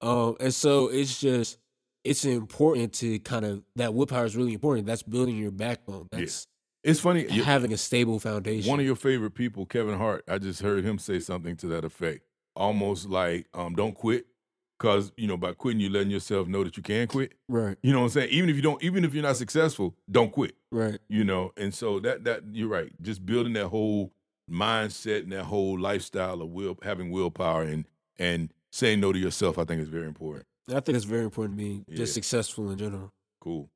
[0.00, 1.58] Um, and so it's just
[2.04, 4.86] it's important to kind of that willpower is really important.
[4.86, 6.08] That's building your backbone.
[6.12, 6.18] Yeah.
[6.20, 6.46] That's
[6.82, 7.26] it's funny.
[7.28, 8.68] having a stable foundation.
[8.68, 10.22] One of your favorite people, Kevin Hart.
[10.28, 12.20] I just heard him say something to that effect.
[12.56, 14.26] Almost like, um, "Don't quit
[14.80, 17.32] Cause, you know, by quitting, you're letting yourself know that you can quit.
[17.48, 17.78] Right.
[17.82, 18.30] You know what I'm saying?
[18.30, 20.56] Even if you don't, even if you're not successful, don't quit.
[20.72, 20.98] Right.
[21.08, 22.90] You know, and so that that you're right.
[23.00, 24.12] Just building that whole
[24.50, 27.86] mindset and that whole lifestyle of will having willpower and
[28.18, 30.44] and saying no to yourself, I think is very important.
[30.68, 31.96] I think it's very important to be Yeah.
[31.96, 33.10] just successful in general.
[33.40, 33.68] Cool.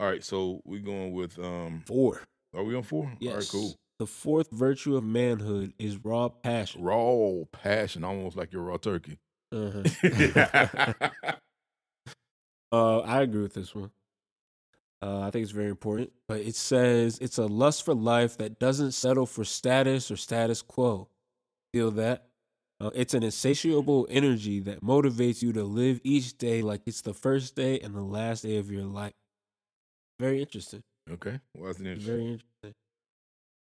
[0.00, 2.22] All right, so we're going with um Four.
[2.54, 3.10] are we on four?
[3.18, 3.32] Yes.
[3.32, 3.76] All right, cool.
[3.98, 6.82] The fourth virtue of manhood is raw passion.
[6.82, 9.18] Raw passion, almost like your raw turkey.
[9.50, 10.92] Uh-huh.
[12.72, 13.90] uh, I agree with this one.
[15.00, 16.10] Uh, I think it's very important.
[16.26, 20.60] But it says it's a lust for life that doesn't settle for status or status
[20.60, 21.08] quo.
[21.72, 22.26] Feel that?
[22.80, 27.14] Uh, it's an insatiable energy that motivates you to live each day like it's the
[27.14, 29.12] first day and the last day of your life.
[30.20, 30.82] Very interesting.
[31.10, 31.40] okay.
[31.56, 32.14] Wasn't interesting?
[32.14, 32.74] Very interesting.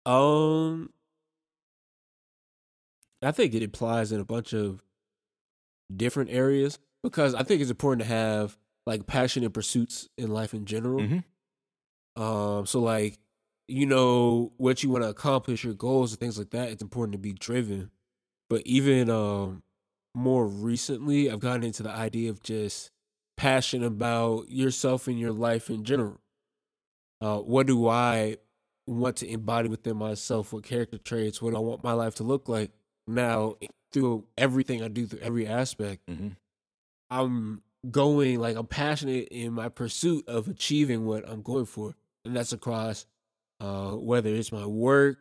[0.06, 0.90] Um,
[3.22, 4.82] I think it applies in a bunch of
[5.96, 10.64] different areas because I think it's important to have like passionate pursuits in life in
[10.66, 11.00] general.
[11.00, 11.24] Mhm.
[12.16, 13.18] Um, so like
[13.68, 16.70] you know what you want to accomplish, your goals and things like that.
[16.70, 17.90] It's important to be driven.
[18.48, 19.62] But even um
[20.14, 22.90] more recently, I've gotten into the idea of just
[23.36, 26.20] passion about yourself and your life in general.
[27.20, 28.38] Uh, what do I
[28.86, 30.52] want to embody within myself?
[30.52, 31.40] What character traits?
[31.40, 32.72] What do I want my life to look like?
[33.06, 33.54] Now,
[33.92, 36.36] through everything I do, through every aspect, Mhm.
[37.10, 42.36] I'm going like I'm passionate in my pursuit of achieving what I'm going for, and
[42.36, 43.06] that's across
[43.60, 45.18] uh, whether it's my work,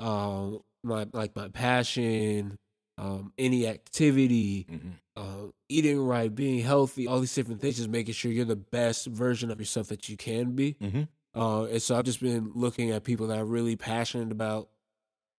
[0.00, 2.56] um, my like my passion,
[2.98, 4.92] um, any activity, Mhm.
[5.16, 9.06] uh, eating right, being healthy, all these different things, just making sure you're the best
[9.06, 10.74] version of yourself that you can be.
[10.80, 11.08] Mhm.
[11.34, 14.68] Uh, and so I've just been looking at people that are really passionate about,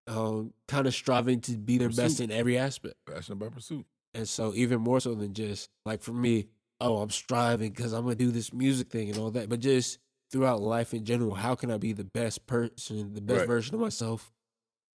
[0.07, 2.95] um, kind of striving to be their best in every aspect.
[3.05, 3.85] Passion about pursuit.
[4.13, 6.47] And so even more so than just like for me,
[6.79, 9.99] oh, I'm striving because I'm gonna do this music thing and all that, but just
[10.31, 13.47] throughout life in general, how can I be the best person, the best Right.
[13.47, 14.31] version of myself,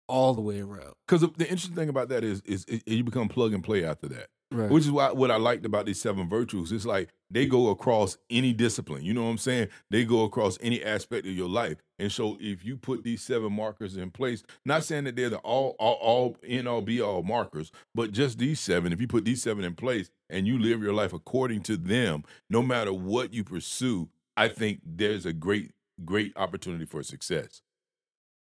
[0.08, 0.94] all the way around?
[1.08, 4.08] Because the interesting thing about that is, is is you become plug and play after
[4.10, 4.28] that.
[4.52, 4.70] Right.
[4.70, 6.72] Which is why what I liked about these seven virtues.
[6.72, 9.04] It's like they go across any discipline.
[9.04, 9.68] You know what I'm saying?
[9.92, 11.78] They go across any aspect of your life.
[12.00, 15.38] And so if you put these seven markers in place, not saying that they're the
[15.40, 19.24] all all, all in all be all markers, but just these seven, if you put
[19.24, 23.32] these seven in place and you live your life according to them, no matter what
[23.32, 25.74] you pursue, I think there's a great,
[26.06, 27.62] great opportunity for success.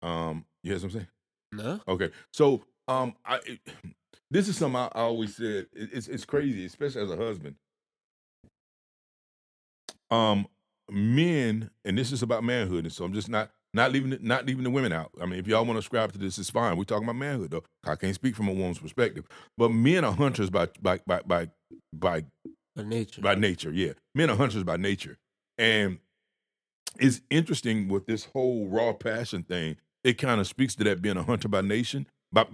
[0.04, 1.08] Um, you hear what I'm saying?
[1.52, 1.80] no.
[1.88, 3.40] Okay, so um, I
[4.32, 5.68] this is something I, I always said.
[5.74, 7.56] It, it's it's crazy, especially as a husband.
[10.12, 10.48] Um,
[10.90, 14.46] men, and this is about manhood, and so I'm just not not leaving the, not
[14.46, 15.12] leaving the women out.
[15.22, 16.78] I mean, if y'all want to subscribe to this, it's fine.
[16.78, 17.64] We're talking about manhood, though.
[17.86, 19.26] I can't speak from a woman's perspective,
[19.58, 21.50] but men are hunters by by by by
[21.94, 22.24] by
[22.76, 23.22] By nature.
[23.22, 23.72] by nature.
[23.72, 25.18] Yeah, men are hunters by nature,
[25.58, 26.00] and
[27.00, 29.78] it's interesting with this whole raw passion thing.
[30.04, 32.08] It kind of speaks to that being a hunter by nation,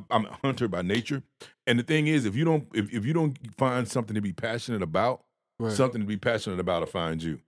[0.09, 1.23] I'm a hunter by nature.
[1.67, 4.33] And the thing is, if you don't if, if you don't find something to be
[4.33, 5.23] passionate about,
[5.59, 5.73] Right.
[5.73, 7.39] something to be passionate about will find you.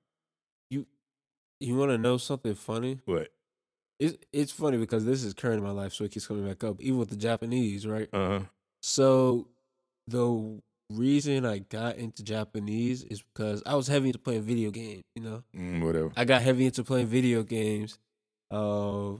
[1.60, 3.00] You want to know something funny?
[3.06, 3.30] What?
[4.00, 6.64] It's it's funny because this is current in my life, so it keeps coming back
[6.64, 6.82] up.
[6.82, 8.10] Even with the Japanese, right?
[8.12, 8.40] Uh huh.
[8.82, 9.48] So
[10.08, 10.60] the
[10.92, 15.04] reason I got into Japanese is because I was heavy into playing video games.
[15.16, 16.12] You know, Mm, whatever.
[16.18, 17.98] I got heavy into playing video games,
[18.52, 19.14] uh,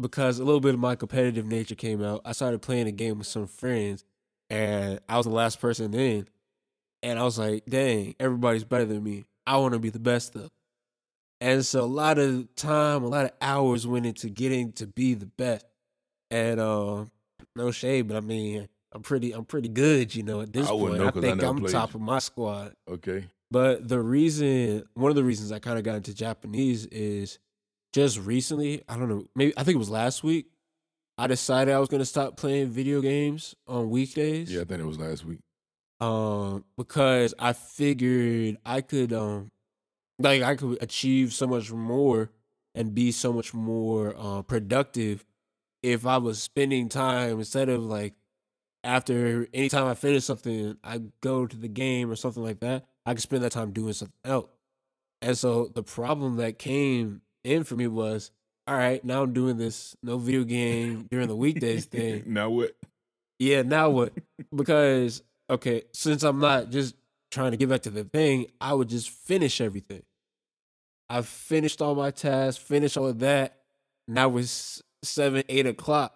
[0.00, 2.22] because a little bit of my competitive nature came out.
[2.24, 4.04] I started playing a game with some friends,
[4.50, 6.28] and I was the last person in,
[7.02, 9.24] and I was like, "Dang, everybody's better than me.
[9.46, 10.50] I want to be the best though."
[11.40, 15.14] And so a lot of time, a lot of hours went into getting to be
[15.14, 15.66] the best.
[16.30, 17.04] And uh,
[17.54, 20.40] no shade, but I mean, I'm pretty, I'm pretty good, you know.
[20.40, 22.72] At this I point, know I think I'm played top of my squad.
[22.88, 23.26] Okay.
[23.50, 27.38] But the reason, one of the reasons I kind of got into Japanese is
[27.94, 28.82] just recently.
[28.88, 30.46] I don't know, maybe I think it was last week.
[31.16, 34.52] I decided I was gonna stop playing video games on weekdays.
[34.52, 35.38] Yeah, I think it was last week.
[36.00, 39.52] Um, because I figured I could, um,
[40.18, 42.30] like I could achieve so much more
[42.74, 45.24] and be so much more uh, productive
[45.84, 48.14] if I was spending time instead of like
[48.82, 52.86] after anytime I finish something, I go to the game or something like that.
[53.06, 54.50] I could spend that time doing something else.
[55.22, 58.30] And so the problem that came in for me was,
[58.66, 62.22] all right, now I'm doing this no video game during the weekdays thing.
[62.26, 62.74] now what?
[63.38, 64.12] Yeah, now what?
[64.54, 66.94] because okay, since I'm not just
[67.30, 70.02] trying to get back to the thing, I would just finish everything.
[71.10, 73.58] I've finished all my tasks, finished all of that.
[74.08, 76.14] Now it's seven, eight o'clock.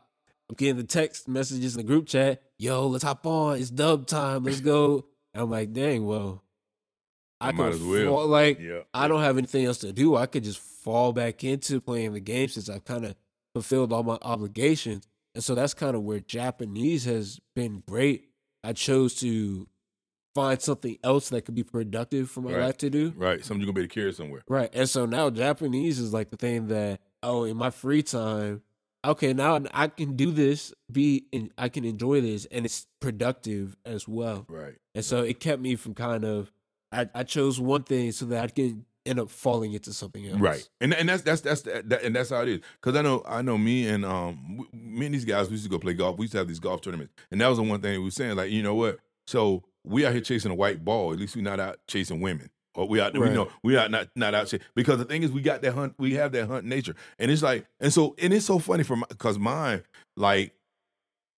[0.48, 2.40] I'm getting the text messages in the group chat.
[2.58, 3.58] Yo, let's hop on.
[3.58, 4.44] It's dub time.
[4.44, 5.04] Let's go.
[5.34, 6.42] I'm like, dang, well,
[7.40, 8.06] I, I might could as well.
[8.06, 8.80] fall- like Yeah.
[8.94, 10.16] I don't have anything else to do.
[10.16, 10.58] I could just
[10.88, 13.14] fall back into playing the game since I've kind of
[13.54, 15.06] fulfilled all my obligations.
[15.34, 18.30] And so that's kind of where Japanese has been great.
[18.64, 19.68] I chose to
[20.34, 22.60] find something else that could be productive for my Right.
[22.62, 23.12] life to do.
[23.16, 23.44] Right.
[23.44, 24.42] Something you're gonna be able to carry somewhere.
[24.48, 24.70] Right.
[24.72, 28.62] And so now Japanese is like the thing that, oh, in my free time,
[29.04, 33.76] okay, now I can do this, be and I can enjoy this, and it's productive
[33.84, 34.46] as well.
[34.48, 34.76] Right.
[34.94, 36.50] And so it kept me from kind of
[36.90, 40.40] I, I chose one thing so that I can end up falling into something else.
[40.40, 42.60] Right, and and that's that's that's that, and that's how it is.
[42.80, 45.70] Because I know I know me and um me and these guys we used to
[45.70, 46.18] go play golf.
[46.18, 48.10] We used to have these golf tournaments, and that was the one thing we were
[48.10, 48.36] saying.
[48.36, 48.98] Like you know what?
[49.26, 51.12] So we out here chasing a white ball.
[51.12, 52.50] At least we're not out chasing women.
[52.74, 55.32] Or we out we know we are not not out chasing because the thing is
[55.32, 58.32] we got that hunt we have that hunt nature and it's like and so and
[58.32, 59.82] it's so funny for my because mine
[60.16, 60.54] like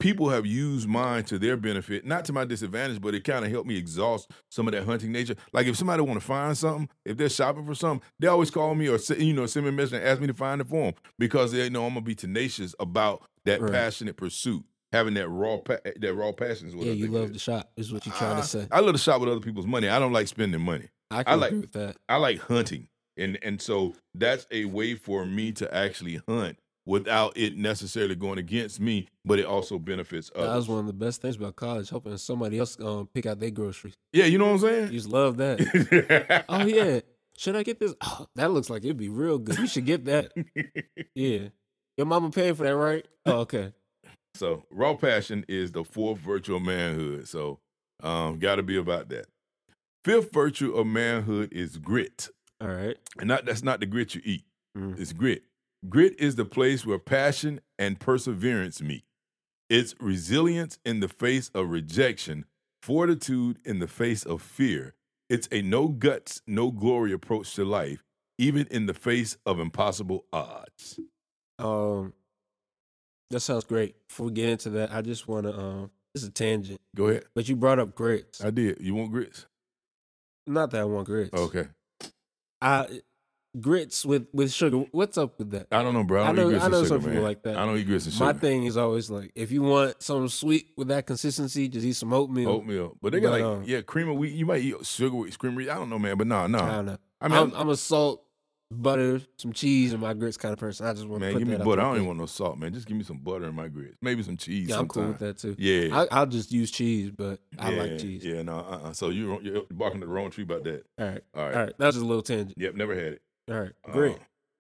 [0.01, 3.51] people have used mine to their benefit, not to my disadvantage, but it kind of
[3.51, 5.37] helped me exhaust some of that hunting nature.
[5.53, 8.75] Like if somebody want to find something, if they're shopping for something, they always call
[8.75, 10.87] me or you know send me a message and ask me to find it for
[10.87, 13.73] them because they know I'm gonna be tenacious about that Right.
[13.73, 16.69] passionate pursuit, having that raw pa- that raw passion.
[16.69, 17.33] Is what Yeah, I you love is.
[17.33, 18.67] the shop, is what you're trying Ah, to say.
[18.73, 19.89] I love to shop with other people's money.
[19.89, 20.89] I don't like spending money.
[21.11, 21.97] I can like- agree with that.
[22.09, 27.37] I like hunting, and and so that's a way for me to actually hunt without
[27.37, 30.49] it necessarily going against me, but it also benefits others.
[30.49, 33.40] That was one of the best things about college, helping somebody else um, pick out
[33.40, 33.95] their groceries.
[34.12, 34.87] Yeah, you know what I'm saying?
[34.93, 36.45] You just love that.
[36.49, 37.01] oh yeah,
[37.37, 37.95] should I get this?
[38.01, 39.59] Oh, that looks like it'd be real good.
[39.59, 40.33] You should get that.
[41.14, 41.49] Yeah,
[41.97, 43.07] your mama paying for that, right?
[43.27, 43.73] Oh, okay.
[44.35, 47.29] So raw passion is the fourth virtue of manhood.
[47.29, 47.59] So
[48.03, 49.27] um, got to be about that.
[50.05, 52.29] Fifth virtue of manhood is grit,
[52.61, 52.97] All right.
[53.19, 54.45] and not that's not the grit you eat.
[54.77, 54.99] Mm.
[54.99, 55.43] It's grit.
[55.88, 59.05] Grit is the place where passion and perseverance meet.
[59.69, 62.45] It's resilience in the face of rejection,
[62.83, 64.95] fortitude in the face of fear.
[65.29, 68.03] It's a no guts, no glory approach to life,
[68.37, 70.99] even in the face of impossible odds.
[71.59, 72.12] Um,
[73.31, 73.95] that sounds great.
[74.09, 77.07] Before we get into that, I just want to um, this is a tangent, Go
[77.07, 77.25] ahead.
[77.35, 78.45] but you brought up grits.
[78.45, 78.79] I did.
[78.81, 79.47] You want grits?
[80.49, 81.33] Not that I want grits.
[81.33, 81.69] Okay.
[82.61, 83.01] I
[83.59, 84.85] grits with with sugar.
[84.93, 85.69] What's up with that?
[85.73, 86.23] I don't know, bro.
[86.23, 87.57] I I don't know- eat grits I know sugar, some people like that.
[87.57, 88.25] I don't eat grits and sugar.
[88.27, 91.95] My thing is always like, if you want something sweet with that consistency, just eat
[91.95, 92.49] some oatmeal.
[92.51, 92.97] Oatmeal.
[93.01, 94.35] But they got But, like, um, yeah, cream of wheat.
[94.35, 95.71] You might eat sugar with cream of wheat.
[95.71, 96.17] I don't know, man.
[96.17, 96.59] But no, no.
[96.59, 96.99] I don't know.
[97.21, 98.25] I mean, I'm, I'm a salt,
[98.71, 100.87] butter, some cheese, and my grits kind of person.
[100.87, 101.81] I just want to man, put give me butter.
[101.81, 102.73] I don't even want no salt, man.
[102.73, 103.97] Just give me some butter in my grits.
[104.01, 104.69] Maybe some cheese.
[104.69, 105.55] Yeah, I'm cool with that too.
[105.59, 106.01] Yeah.
[106.01, 108.25] I, I'll just use cheese, but I yeah, like cheese.
[108.25, 108.93] Yeah, no, uh-uh.
[108.93, 110.85] So you, you're barking at the wrong tree about that.
[110.99, 111.55] All right, All right.
[111.55, 111.79] all right.
[111.79, 112.55] That was just a little tangent.
[112.57, 113.23] Yep, never had it.
[113.51, 114.17] All right, great.
[114.17, 114.19] Uh,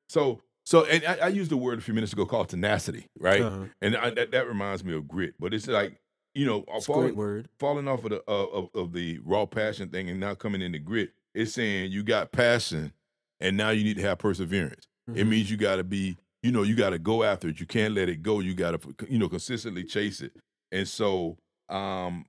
[0.08, 3.42] so, so, and I, I used the word a few minutes ago called tenacity, right?
[3.42, 3.64] Uh-huh.
[3.80, 5.34] And I, that, that reminds me of grit.
[5.38, 6.00] But it's like,
[6.34, 7.48] you know, It's a falling, great word.
[7.58, 10.78] falling off of the uh, of, of the raw passion thing and now coming into
[10.78, 12.92] grit, it's saying you got passion
[13.40, 14.86] and now you need to have perseverance.
[15.14, 15.28] It Mhm.
[15.28, 17.58] means you got to be, you know, you got to go after it.
[17.58, 18.40] You can't let it go.
[18.40, 20.32] You got to, you know, consistently chase it.
[20.70, 21.36] And so,
[21.68, 22.26] um,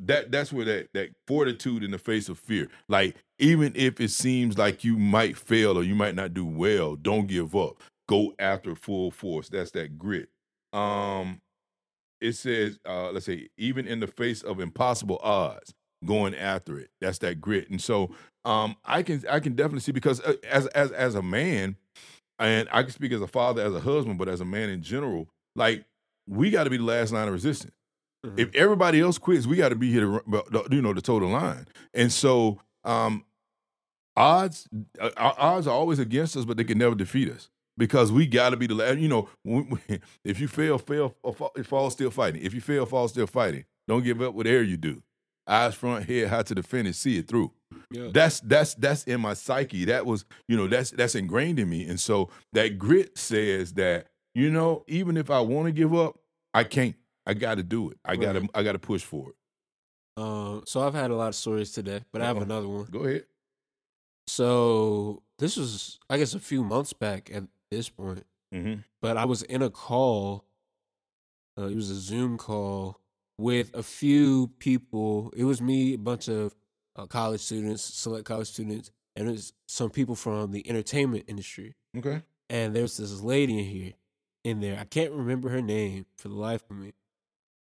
[0.00, 2.68] that that's where that that fortitude in the face of fear.
[2.88, 6.96] Like even if it seems like you might fail or you might not do well,
[6.96, 7.80] don't give up.
[8.08, 9.48] Go after full force.
[9.48, 10.28] That's that grit.
[10.72, 11.40] Um,
[12.20, 16.90] it says, uh, let's say, even in the face of impossible odds, going after it.
[17.00, 17.70] That's that grit.
[17.70, 18.10] And so,
[18.44, 21.76] um, I can I can definitely see because uh, as as as a man,
[22.38, 24.82] and I can speak as a father, as a husband, but as a man in
[24.82, 25.84] general, like
[26.28, 27.74] we got to be the last line of resistance.
[28.24, 28.38] Mhm.
[28.38, 31.66] If everybody else quits, we got to be here to you know the total line.
[31.92, 33.24] And so, um,
[34.16, 34.68] odds
[35.00, 38.50] uh, odds are always against us, but they can never defeat us because we got
[38.50, 38.98] to be the last.
[38.98, 39.28] You know,
[40.24, 42.42] if you fail, fail, or fall, fall, still fighting.
[42.42, 43.64] If you fail, fall, still fighting.
[43.88, 45.02] Don't give up whatever you do.
[45.46, 47.52] Eyes front, head high to the finish, see it through
[47.90, 48.08] Yeah.
[48.14, 51.86] that's that's that's in my psyche that was you know that's that's ingrained in me
[51.86, 56.16] and so that grit says that you know even if i want to give up
[56.54, 56.94] i can't
[57.26, 58.50] i gotta do it i gotta Right.
[58.54, 59.36] i gotta push for it
[60.16, 62.86] Um, so I've had a lot of stories today, but I have another one.
[62.90, 63.24] go ahead
[64.26, 68.24] So this was, I guess, a few months back at this point.
[68.54, 68.80] mm-hmm.
[69.02, 70.44] but I was in a call.
[71.58, 73.00] Uh, it was a Zoom call
[73.38, 75.32] with a few people.
[75.36, 76.54] It was me, a bunch of
[76.96, 81.74] uh, college students, select college students, and it was some people from the entertainment industry.
[81.96, 83.92] okay And there was this lady in here,
[84.44, 84.78] in there.
[84.80, 86.92] I can't remember her name for the life of me,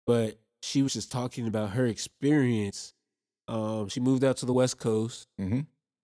[0.05, 2.93] but she was just talking about her experience.
[3.47, 5.27] Um, she moved out to the West Coast.
[5.39, 5.61] mm-hmm.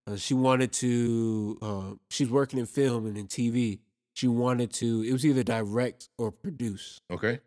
[0.08, 1.58] Uh, she wanted to.
[1.62, 3.80] Um, she's working in film and in TV.
[4.16, 5.04] She wanted to.
[5.04, 7.02] It was either direct or produce.
[7.12, 7.40] okay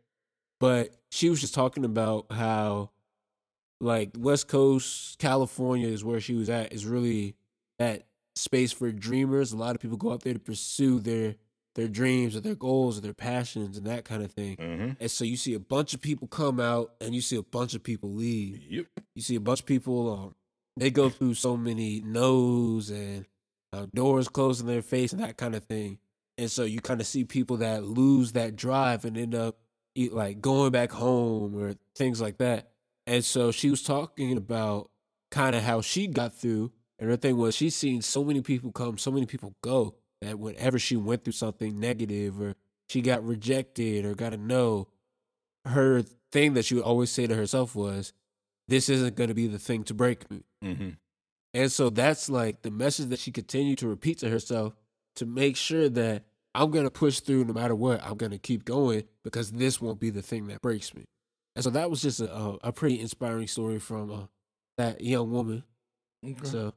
[0.61, 2.91] But she was just talking about how
[3.81, 6.73] like West Coast, California is where she was at.
[6.73, 7.35] Is really
[7.79, 9.53] that space for dreamers.
[9.53, 11.37] A lot of people go out there to pursue their
[11.81, 14.57] their dreams or their goals or their passions and that kind of thing.
[14.57, 14.91] Mm-hmm.
[15.01, 17.75] And so you see a bunch of people come out and you see a bunch
[17.75, 18.63] of people leave.
[18.69, 18.87] Yep.
[19.15, 20.13] You see a bunch of people.
[20.13, 20.35] Um,
[20.77, 23.25] they go through so many no's and
[23.73, 25.99] uh, doors closing their face and that kind of thing.
[26.37, 29.57] And so you kind of see people that lose that drive and end up
[29.95, 32.71] e- like going back home or things like that.
[33.07, 34.91] And so she was talking about
[35.31, 36.73] kind of how she got through.
[36.99, 40.39] And her thing was she's seen so many people come, so many people go that
[40.39, 42.55] whenever she went through something negative or
[42.89, 44.89] she got rejected or got a no,
[45.65, 46.03] her
[46.33, 48.13] thing that she would always say to herself was,
[48.69, 50.45] This isn't going to be the thing to break me.
[50.65, 50.91] Mm-hmm.
[51.55, 54.75] And so that's like the message that she continued to repeat to herself
[55.17, 58.03] to make sure that I'm going to push through no matter what.
[58.03, 61.05] I'm going to keep going because this won't be the thing that breaks me.
[61.57, 64.27] And so that was just a, a, a pretty inspiring story from uh,
[64.79, 65.65] that young woman.
[66.25, 66.37] Okay.
[66.45, 66.75] So,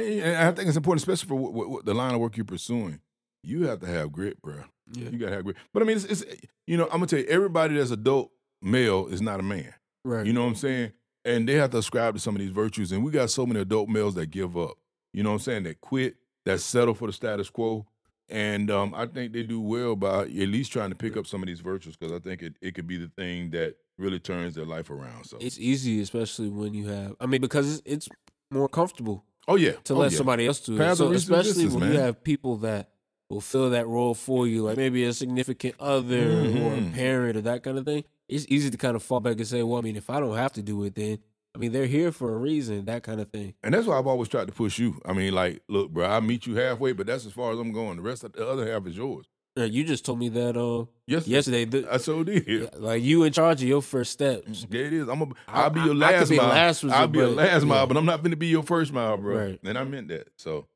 [0.00, 2.44] And I think it's important, especially for what, what, what the line of work you're
[2.44, 3.00] pursuing.
[3.42, 4.56] You have to have grit, bro.
[4.92, 5.10] yeah.
[5.10, 5.56] You gotta have grit.
[5.72, 6.24] But I mean, it's, it's
[6.66, 8.30] you know, I'm gonna tell you, everybody that's adult
[8.62, 9.74] male is not a man.
[10.04, 10.26] Right.
[10.26, 10.92] You know what I'm saying?
[11.24, 12.92] And they have to ascribe to some of these virtues.
[12.92, 14.76] And we got so many adult males that give up.
[15.12, 15.62] You know what I'm saying?
[15.64, 17.86] That quit, that settle for the status quo.
[18.28, 21.42] And um, I think they do well by at least trying to pick up some
[21.42, 24.54] of these virtues because I think it, it could be the thing that really turns
[24.54, 25.24] their life around.
[25.24, 28.08] So, It's easy, especially when you have, I mean, because it's, it's
[28.50, 30.18] more comfortable oh yeah, to oh, let yeah.
[30.18, 30.96] somebody else do it.
[30.96, 32.90] So especially when you have people that
[33.30, 36.40] will fill that role for you, like maybe a significant other or
[36.74, 36.92] a Mhm.
[36.94, 38.04] parent or that kind of thing.
[38.28, 40.36] It's easy to kind of fall back and say, well, I mean, if I don't
[40.36, 41.18] have to do it, then
[41.54, 43.54] I mean, they're here for a reason, that kind of thing.
[43.62, 45.00] And that's why I've always tried to push you.
[45.04, 47.70] I mean, like, look, bro, I meet you halfway, but that's as far as I'm
[47.70, 47.96] going.
[47.96, 49.26] The rest of the other half is yours.
[49.56, 51.64] You just told me that uh, Yes, yesterday.
[51.64, 52.44] The, I so did.
[52.48, 54.66] yeah, like you in charge of your first steps.
[54.68, 55.08] Yeah, it is.
[55.08, 56.48] I'm a, I'll be your I- I last be mile.
[56.48, 57.68] last resort, I'll be but- last yeah.
[57.68, 59.36] mile, but I'm not going to be your first mile, bro.
[59.36, 59.60] Right.
[59.64, 60.28] And I meant that.
[60.38, 60.66] So,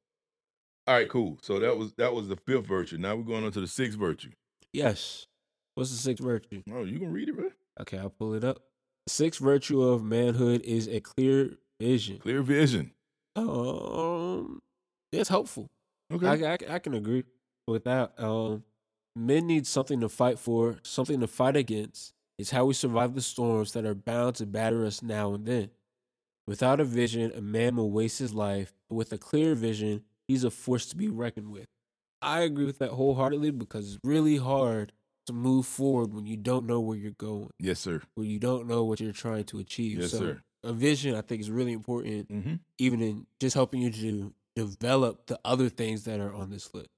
[0.87, 1.39] all right, cool.
[1.43, 2.99] So that was that was the fifth virtue.
[2.99, 4.31] Now we're going on to the sixth virtue.
[4.73, 5.27] Yes.
[5.75, 6.63] What's the sixth virtue?
[6.73, 7.51] Oh, you can read it, bro.
[7.81, 8.61] Okay, I'll pull it up.
[9.09, 12.19] Sixth virtue of manhood is a clear vision.
[12.19, 12.93] Clear vision.
[13.35, 14.61] Um,
[15.13, 15.67] it's helpful.
[16.13, 16.27] Okay.
[16.47, 17.25] I, I, I can agree
[17.73, 18.13] with that.
[18.19, 18.65] Um,
[19.17, 22.13] men need something to fight for, something to fight against.
[22.39, 25.71] It's how we survive the storms that are bound to batter us now and then.
[26.47, 28.73] Without a vision, a man will waste his life.
[28.89, 31.67] But with a clear vision, he's a force to be reckoned with.
[32.23, 34.93] I agree with that wholeheartedly because it's really hard
[35.27, 38.01] to move forward when you don't know where you're going, yes, sir.
[38.15, 39.99] when you don't know what you're trying to achieve.
[39.99, 40.43] Yes, so sir.
[40.65, 42.55] a vision, I think, is really important Mm-hmm.
[42.79, 46.89] even in just helping you to develop the other things that are on this list.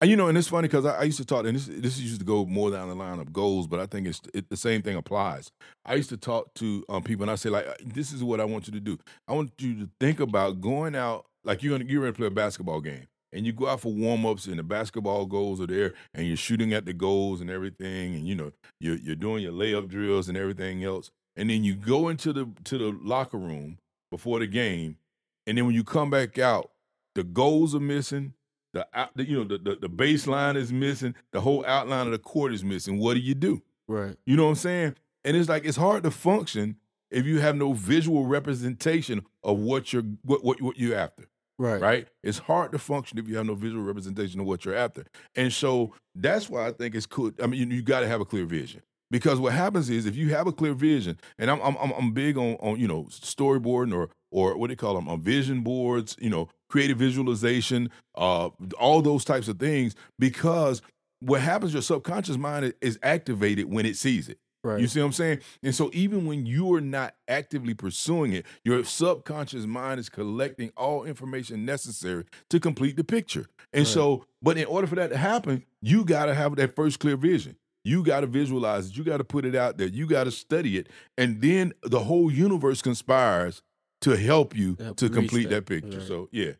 [0.00, 1.98] And you know, and it's funny because I, I used to talk, and this this
[1.98, 4.56] used to go more down the line of goals, but I think it's it, the
[4.56, 5.50] same thing applies.
[5.86, 8.44] I used to talk to um, people, and I say like, "This is what I
[8.44, 8.98] want you to do.
[9.26, 12.30] I want you to think about going out, like you're gonna you're gonna play a
[12.30, 15.94] basketball game, and you go out for warm ups, and the basketball goals are there,
[16.12, 19.52] and you're shooting at the goals and everything, and you know you're you're doing your
[19.52, 23.78] layup drills and everything else, and then you go into the to the locker room
[24.10, 24.98] before the game,
[25.46, 26.70] and then when you come back out,
[27.14, 28.34] the goals are missing."
[28.76, 32.18] The, the you know the, the the baseline is missing the whole outline of the
[32.18, 32.98] court is missing.
[32.98, 33.62] What do you do?
[33.88, 34.16] Right.
[34.26, 34.94] you know what i'm saying?
[35.24, 36.76] And it's like it's hard to function
[37.10, 41.24] if you have no visual representation of what you're what what, what you're after.
[41.58, 41.80] Right.
[41.80, 42.08] right?
[42.22, 45.04] It's hard to function if you have no visual representation of what you're after.
[45.36, 47.30] And so that's why i think it's cool.
[47.42, 48.82] I mean you, you got to have a clear vision.
[49.08, 52.10] Because what happens is if you have a clear vision and i'm i'm, I'm- I'm
[52.12, 55.60] big on on you know storyboarding or or what do they call them on vision
[55.62, 58.48] boards you know creative visualization uh
[58.78, 60.82] all those types of things because
[61.20, 64.80] what happens your subconscious mind is activated when it sees it Right.
[64.80, 65.38] you see what I'm saying?
[65.62, 70.72] And so even when you are not actively pursuing it, your subconscious mind is collecting
[70.76, 73.46] all information necessary to complete the picture.
[73.72, 73.92] And Right.
[73.94, 77.16] so, but in order for that to happen, you got to have that first clear
[77.16, 77.54] vision.
[77.84, 78.96] You got to visualize it.
[78.96, 79.86] You got to put it out there.
[79.86, 80.88] You got to study it.
[81.16, 83.62] And then the whole universe conspires
[84.02, 85.66] to help you Help to complete that.
[85.66, 85.98] that, picture.
[85.98, 86.08] Right.
[86.08, 86.52] So, yeah.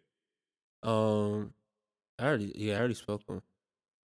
[0.82, 1.52] um,
[2.18, 3.42] I already yeah I already spoke on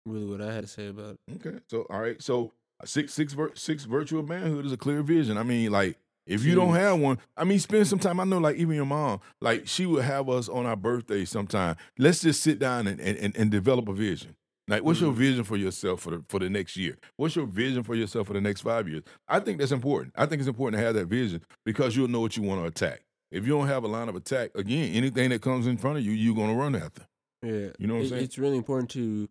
[0.06, 1.46] really what I had to say about it.
[1.46, 1.58] Okay.
[1.68, 2.20] So, all right.
[2.20, 2.52] So,
[2.84, 3.14] six
[3.54, 5.36] six virtual manhood is a clear vision.
[5.38, 8.20] I mean, like if you don't have one, I mean, spend some time.
[8.20, 11.76] I know, like even your mom, like she would have us on our birthday sometime.
[11.98, 14.36] Let's just sit down and and, and, develop a vision.
[14.68, 15.16] Like, what's your Mhm.
[15.16, 16.96] vision for yourself for the for the next year?
[17.16, 19.02] What's your vision for yourself for the next five years?
[19.26, 20.14] I think that's important.
[20.16, 22.66] I think it's important to have that vision because you'll know what you want to
[22.66, 23.02] attack.
[23.30, 26.04] If you don't have a line of attack, again, anything that comes in front of
[26.04, 27.06] you, you're gonna run after.
[27.42, 27.68] Yeah.
[27.78, 28.24] You know what I'm saying?
[28.24, 29.28] It's really important to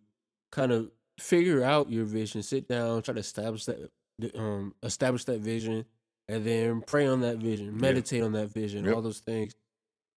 [0.52, 0.90] kind of
[1.20, 3.92] figure out your vision, sit down, try to establish that
[4.36, 5.86] um establish that vision
[6.28, 8.96] and then pray on that vision, meditate on that vision, Yep.
[8.96, 9.54] all those things,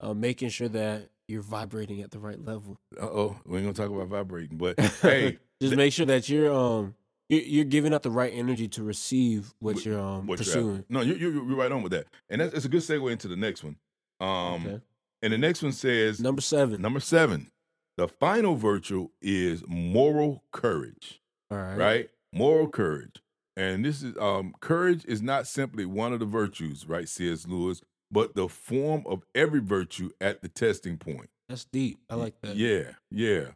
[0.01, 2.79] uh, making sure that you're vibrating at the right level.
[3.01, 6.53] Uh oh, we ain't gonna talk about vibrating, but hey, just make sure that you're
[6.53, 6.95] um
[7.33, 10.45] you're, you're giving out the right energy to receive what What- you're um what you're
[10.45, 10.85] pursuing.
[10.89, 13.29] No, you you you're right on with that, and that's, that's a good segue into
[13.29, 13.77] the next one.
[14.21, 14.81] Um, Okay.
[15.23, 16.81] and the next one says Number seven.
[16.83, 17.51] number seven.
[17.99, 21.21] The final virtue is moral courage.
[21.51, 21.77] All right.
[21.77, 22.11] right?
[22.33, 23.17] Moral courage.
[23.57, 27.07] And this is um courage is not simply one of the virtues, right?
[27.09, 27.47] C.S.
[27.47, 31.29] Lewis, but the form of every virtue at the testing point.
[31.49, 31.99] That's deep.
[32.09, 32.57] I like that.
[32.57, 33.49] Yeah, yeah.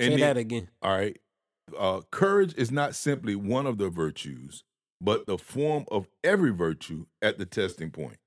[0.00, 0.68] Say then- that again.
[0.82, 1.16] all right.
[1.78, 4.64] Uh, courage is not simply one of the virtues,
[5.00, 8.18] but the form of every virtue at the testing point.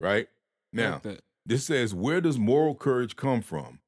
[0.00, 0.28] Right?
[0.72, 3.80] Now, like this says, where does moral courage come from?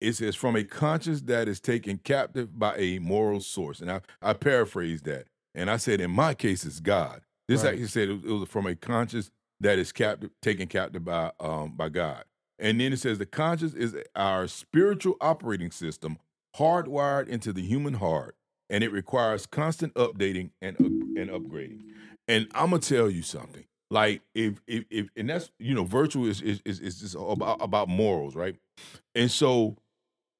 [0.00, 3.80] It says, from a conscience that is taken captive by a moral source.
[3.80, 5.26] And I, I paraphrase that.
[5.54, 7.22] And I said, in my case, it's God.
[7.48, 7.72] This Right.
[7.72, 11.32] actually said it was, it was from a conscience that is captive, taken captive by,
[11.40, 12.24] um, by God.
[12.58, 16.18] And then it says, the conscience is our spiritual operating system
[16.56, 18.36] hardwired into the human heart,
[18.68, 21.80] and it requires constant updating and, and upgrading.
[22.28, 23.64] And I'm gonna tell you something.
[23.90, 27.60] Like if if if and that's you know virtue is is is, is just about
[27.60, 28.56] about morals, right?
[29.14, 29.76] And so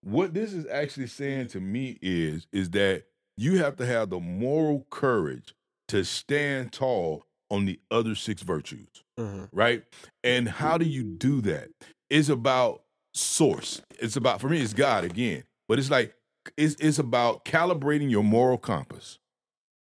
[0.02, 3.04] what this is actually saying to me is is that
[3.36, 5.54] you have to have the moral courage
[5.88, 9.46] to stand tall on the other six virtues, Uh-huh.
[9.52, 9.82] right?
[10.22, 11.70] And how do you do that?
[12.08, 12.82] It's about
[13.14, 13.82] source.
[13.98, 15.42] It's about for me it's God again.
[15.70, 16.16] But it's like
[16.56, 19.20] it's it's about calibrating your moral compass.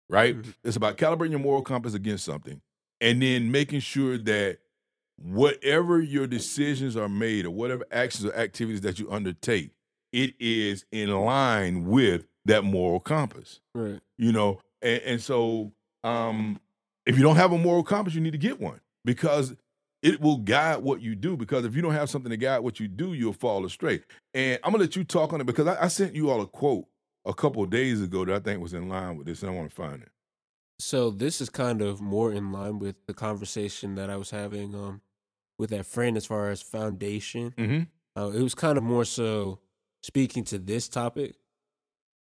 [0.08, 0.40] Right?
[0.40, 0.54] Mhm.
[0.62, 2.60] It's about calibrating your moral compass against something
[3.00, 4.58] and then making sure that
[5.16, 9.72] whatever your decisions are made or whatever actions or activities that you undertake,
[10.12, 13.58] it is in line with that moral compass.
[13.74, 13.98] Right.
[14.18, 15.72] You know, and, and so
[16.04, 16.60] um
[17.06, 19.56] if you don't have a moral compass, you need to get one because
[20.02, 21.36] it will guide what you do.
[21.36, 24.00] Because if you don't have something to guide what you do, you'll fall astray.
[24.34, 26.46] And I'm gonna let you talk on it because I, I sent you all a
[26.46, 26.86] quote
[27.24, 29.54] a couple of days ago that I think was in line with this, and I
[29.54, 30.08] want to find it.
[30.78, 34.74] So this is kind of more in line with the conversation that I was having
[34.74, 35.00] um
[35.58, 37.54] with that friend as far as foundation.
[37.56, 37.82] Mm-hmm.
[38.20, 39.60] Uh, it was kind of more so
[40.02, 41.36] speaking to this topic,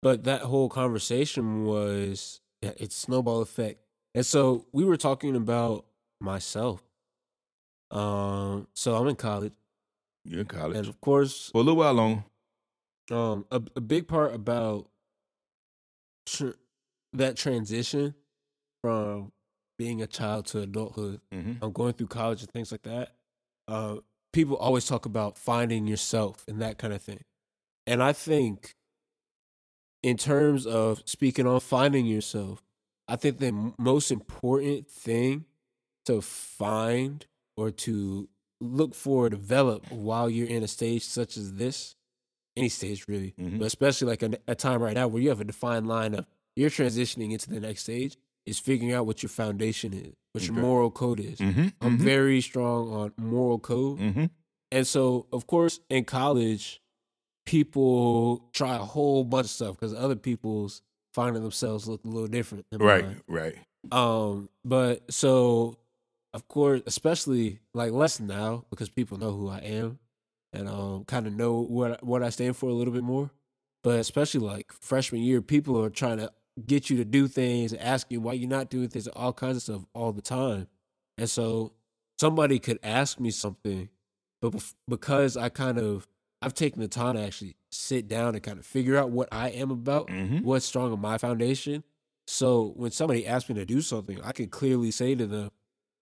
[0.01, 3.81] but that whole conversation was yeah, it's snowball effect,
[4.15, 5.85] and so we were talking about
[6.21, 6.86] myself.
[7.91, 9.53] Um, so I'm in college,
[10.25, 12.23] You're in college and of course, for a little while long.
[13.11, 14.89] um, a, a big part about
[16.25, 16.51] tr-
[17.13, 18.13] that transition
[18.81, 19.31] from
[19.77, 21.63] being a child to adulthood Mm-hmm.
[21.63, 23.13] I'm going through college and things like that,
[23.67, 23.97] uh,
[24.33, 27.21] people always talk about finding yourself and that kind of thing.
[27.85, 28.73] And I think,
[30.03, 32.61] in terms of speaking on finding yourself,
[33.07, 35.45] I think the m- most important thing
[36.05, 37.25] to find
[37.57, 38.29] or to
[38.61, 41.95] look for, develop while you're in a stage such as this,
[42.55, 43.59] any stage really, Mhm.
[43.59, 46.25] but especially like a, a time right now where you have a defined line of
[46.55, 50.55] you're transitioning into the next stage, is figuring out what your foundation is, what your
[50.55, 51.37] moral code is.
[51.39, 51.67] Mm-hmm.
[51.81, 53.99] I'm very strong on moral code.
[53.99, 54.25] Mm-hmm.
[54.71, 56.81] And so, of course, in college,
[57.45, 60.81] people try a whole bunch of stuff because other people's
[61.13, 63.21] finding themselves look a little different than Right, mine.
[63.27, 63.55] right.
[63.91, 65.77] Um, but so,
[66.33, 69.99] of course, especially like less now because people know who I am
[70.53, 73.31] and um kind of know what what I stand for a little bit more.
[73.83, 76.31] But especially like freshman year, people are trying to
[76.65, 79.63] get you to do things, ask you why you're not doing things, all kinds of
[79.63, 80.67] stuff all the time.
[81.17, 81.73] And so
[82.19, 83.89] somebody could ask me something,
[84.41, 86.07] but bef- because I kind of
[86.41, 89.49] I've taken the time to actually sit down and kind of figure out what I
[89.49, 90.39] am about, Mm-hmm.
[90.39, 91.83] what's strong on my foundation.
[92.27, 95.49] So when somebody asks me to do something, I can clearly say to them,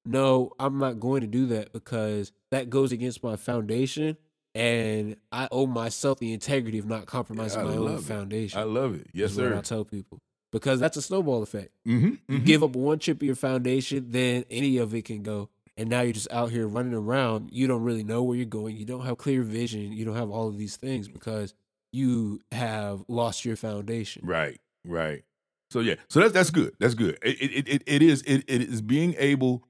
[0.06, 4.18] "No, I'm not going to do that because that goes against my foundation,
[4.54, 8.02] and I owe myself the integrity of not compromising I my own it.
[8.02, 9.08] foundation." I love it.
[9.14, 9.56] Yes, sir.
[9.56, 11.72] I tell people because that's a snowball effect.
[11.88, 12.34] Mm-hmm.
[12.34, 15.50] You give up one chip of your foundation, then any of it can go.
[15.78, 17.50] And now you're just out here running around.
[17.52, 18.78] You don't really know where you're going.
[18.78, 19.92] You don't have clear vision.
[19.92, 21.54] You don't have all of these things because
[21.92, 24.26] you have lost your foundation.
[24.26, 25.24] Right, right.
[25.72, 26.74] So yeah, so that's that's good.
[26.80, 27.18] That's good.
[27.22, 29.66] It it it, it is it, it is being able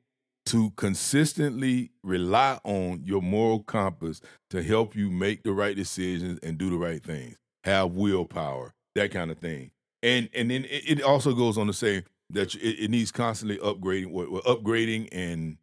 [0.47, 6.57] to consistently rely on your moral compass to help you make the right decisions and
[6.57, 7.35] do the right things.
[7.63, 9.71] Have willpower, that kind of thing.
[10.03, 13.57] And and then it, it also goes on to say that it, it needs constantly
[13.57, 15.57] upgrading, what upgrading and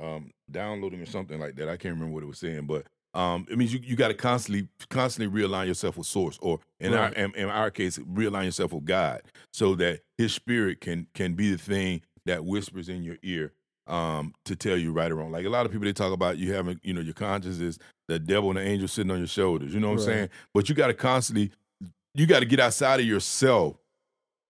[0.00, 1.68] um, downloading or something like that.
[1.68, 4.14] I can't remember what it was saying, but um, it means you, you got to
[4.14, 7.16] constantly constantly realign yourself with source, or in Right.
[7.16, 11.34] our in, in our case, realign yourself with God, so that His Spirit can can
[11.34, 13.52] be the thing that whispers in your ear
[13.86, 15.32] um, to tell you right or wrong.
[15.32, 17.78] Like a lot of people, they talk about you having, you know, your conscience is
[18.08, 19.72] the devil and the angel sitting on your shoulders.
[19.74, 20.02] You know what Right.
[20.02, 20.28] I'm saying?
[20.54, 21.50] But you got to constantly,
[22.14, 23.76] you got to get outside of yourself,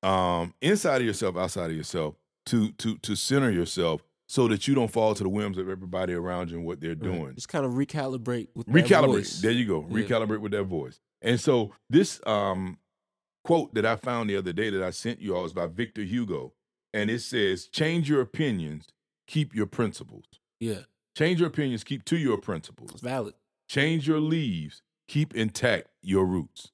[0.02, 2.14] um, inside of yourself, outside of yourself,
[2.46, 6.14] to to to center yourself so that you don't fall to the whims of everybody
[6.14, 7.02] around you and what they're Right.
[7.02, 9.06] doing Just kind of recalibrate with that recalibrate.
[9.06, 9.40] voice.
[9.40, 9.86] There you go.
[9.90, 9.96] Yeah.
[10.04, 11.00] Recalibrate with that voice.
[11.22, 12.78] And so this um
[13.44, 16.02] quote that I found the other day that I sent you all is by Victor
[16.02, 16.52] Hugo,
[16.94, 18.86] and it says, "Change your opinions,
[19.30, 20.24] keep your principles.
[20.58, 20.80] Yeah,
[21.16, 22.90] Change your opinions, keep to your principles.
[22.92, 23.34] it's valid.
[23.68, 26.70] Change your leaves, keep intact your roots."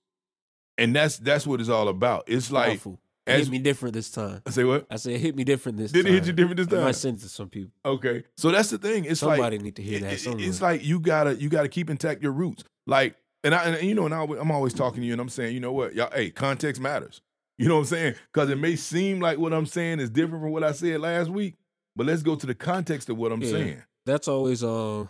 [0.79, 2.25] And that's that's what it's all about.
[2.27, 3.01] It's like Powerful.
[3.27, 4.41] It as hit me different this time.
[4.47, 4.87] I say what?
[4.91, 6.13] I said it hit me different this Did time.
[6.13, 6.85] it hit you different this I time?
[6.85, 7.73] might send it to some people.
[7.85, 9.05] Okay, so that's the thing.
[9.05, 10.13] It's like Somebody need to hear that.
[10.13, 12.63] it- it's like you gotta you gotta keep intact your roots.
[12.87, 15.29] Like, and I and you know, and I, I'm always talking to you, and I'm
[15.29, 17.21] saying, you know what, y'all, hey, context matters.
[17.59, 18.15] You know what I'm saying?
[18.33, 21.31] Because it may seem like what I'm saying is different from what I said last
[21.31, 21.55] week,
[21.97, 23.51] but let's go to the context of what I'm Yeah.
[23.51, 23.83] saying.
[24.05, 25.09] That's always um.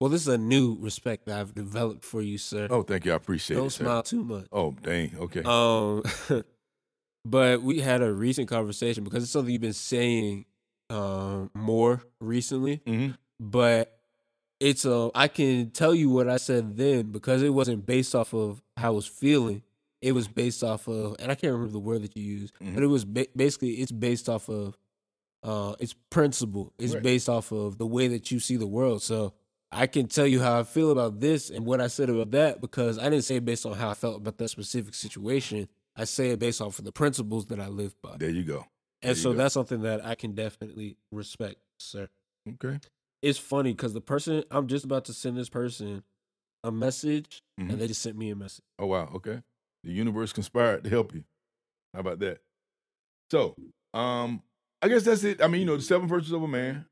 [0.00, 2.66] Well, this is a new respect that I've developed for you, sir.
[2.70, 3.12] Oh, thank you.
[3.12, 3.60] I appreciate it.
[3.60, 3.70] Don't it.
[3.70, 3.84] sir.
[3.84, 4.46] smile too much.
[4.50, 5.14] Oh, dang.
[5.16, 5.42] Okay.
[5.44, 6.02] Um,
[7.24, 10.44] but we had a recent conversation because it's something you've been saying
[10.90, 12.78] um more recently.
[12.86, 13.16] Mhm.
[13.38, 13.98] But
[14.60, 18.32] it's uh, I can tell you what I said then because it wasn't based off
[18.34, 19.62] of how I was feeling.
[20.00, 22.74] It was based off of, and I can't remember the word that you used, Mhm.
[22.74, 24.76] but it was ba- basically it's based off of
[25.42, 26.72] uh its principle.
[26.78, 27.02] It's Right.
[27.02, 29.02] based off of the way that you see the world.
[29.02, 29.34] So
[29.70, 32.60] I can tell you how I feel about this and what I said about that
[32.60, 35.68] because I didn't say it based on how I felt about that specific situation.
[35.96, 38.16] I say it based off of the principles that I live by.
[38.18, 38.66] there you go.
[39.00, 39.38] there And you so go.
[39.38, 42.08] that's something that I can definitely respect, sir.
[42.48, 42.78] Okay.
[43.22, 46.02] It's funny because the person I'm just about to send this person
[46.64, 47.70] a message Mhm.
[47.70, 48.64] and they just sent me a message.
[48.78, 49.42] Oh wow, okay.
[49.84, 51.24] The universe conspired to help you.
[51.94, 52.40] How about that?
[53.30, 53.54] So,
[53.94, 54.42] um,
[54.82, 55.40] I guess that's it.
[55.40, 56.84] I mean, you know, the seven virtues of a man,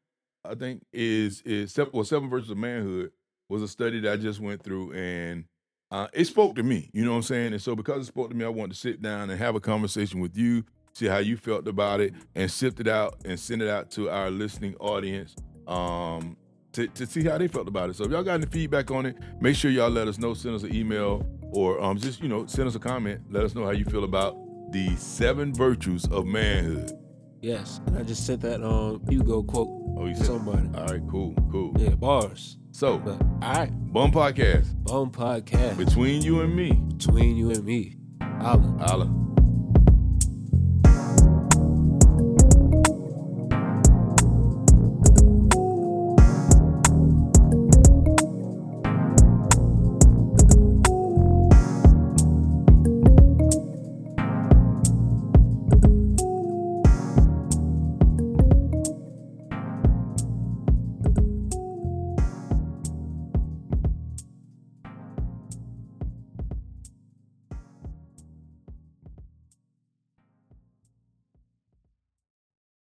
[0.45, 3.11] I think is is seven, well, seven virtues of manhood
[3.49, 5.45] was a study that I just went through, and
[5.91, 6.89] uh, it spoke to me.
[6.93, 7.53] You know what I'm saying?
[7.53, 9.61] And so, because it spoke to me, I wanted to sit down and have a
[9.61, 10.65] conversation with you,
[10.95, 14.09] see how you felt about it, and sift it out and send it out to
[14.09, 15.35] our listening audience.
[15.67, 16.37] Um,
[16.73, 17.97] to, to see how they felt about it.
[17.97, 20.35] So if y'all got any feedback on it, make sure y'all let us know.
[20.35, 23.21] Send us an email or um, just you know send us a comment.
[23.29, 24.37] Let us know how you feel about
[24.71, 26.93] the seven virtues of manhood.
[27.43, 27.81] Yes.
[27.87, 30.69] And I just sent that um Hugo quote Oh, you to said somebody.
[30.77, 31.73] All right, cool, cool.
[31.79, 32.57] Yeah, bars.
[32.73, 33.93] So, But all right.
[33.93, 36.73] Bum Podcast Bone podcast between you and me.
[36.73, 37.97] between you and me.
[38.23, 38.77] Holla.
[38.81, 39.30] Holla.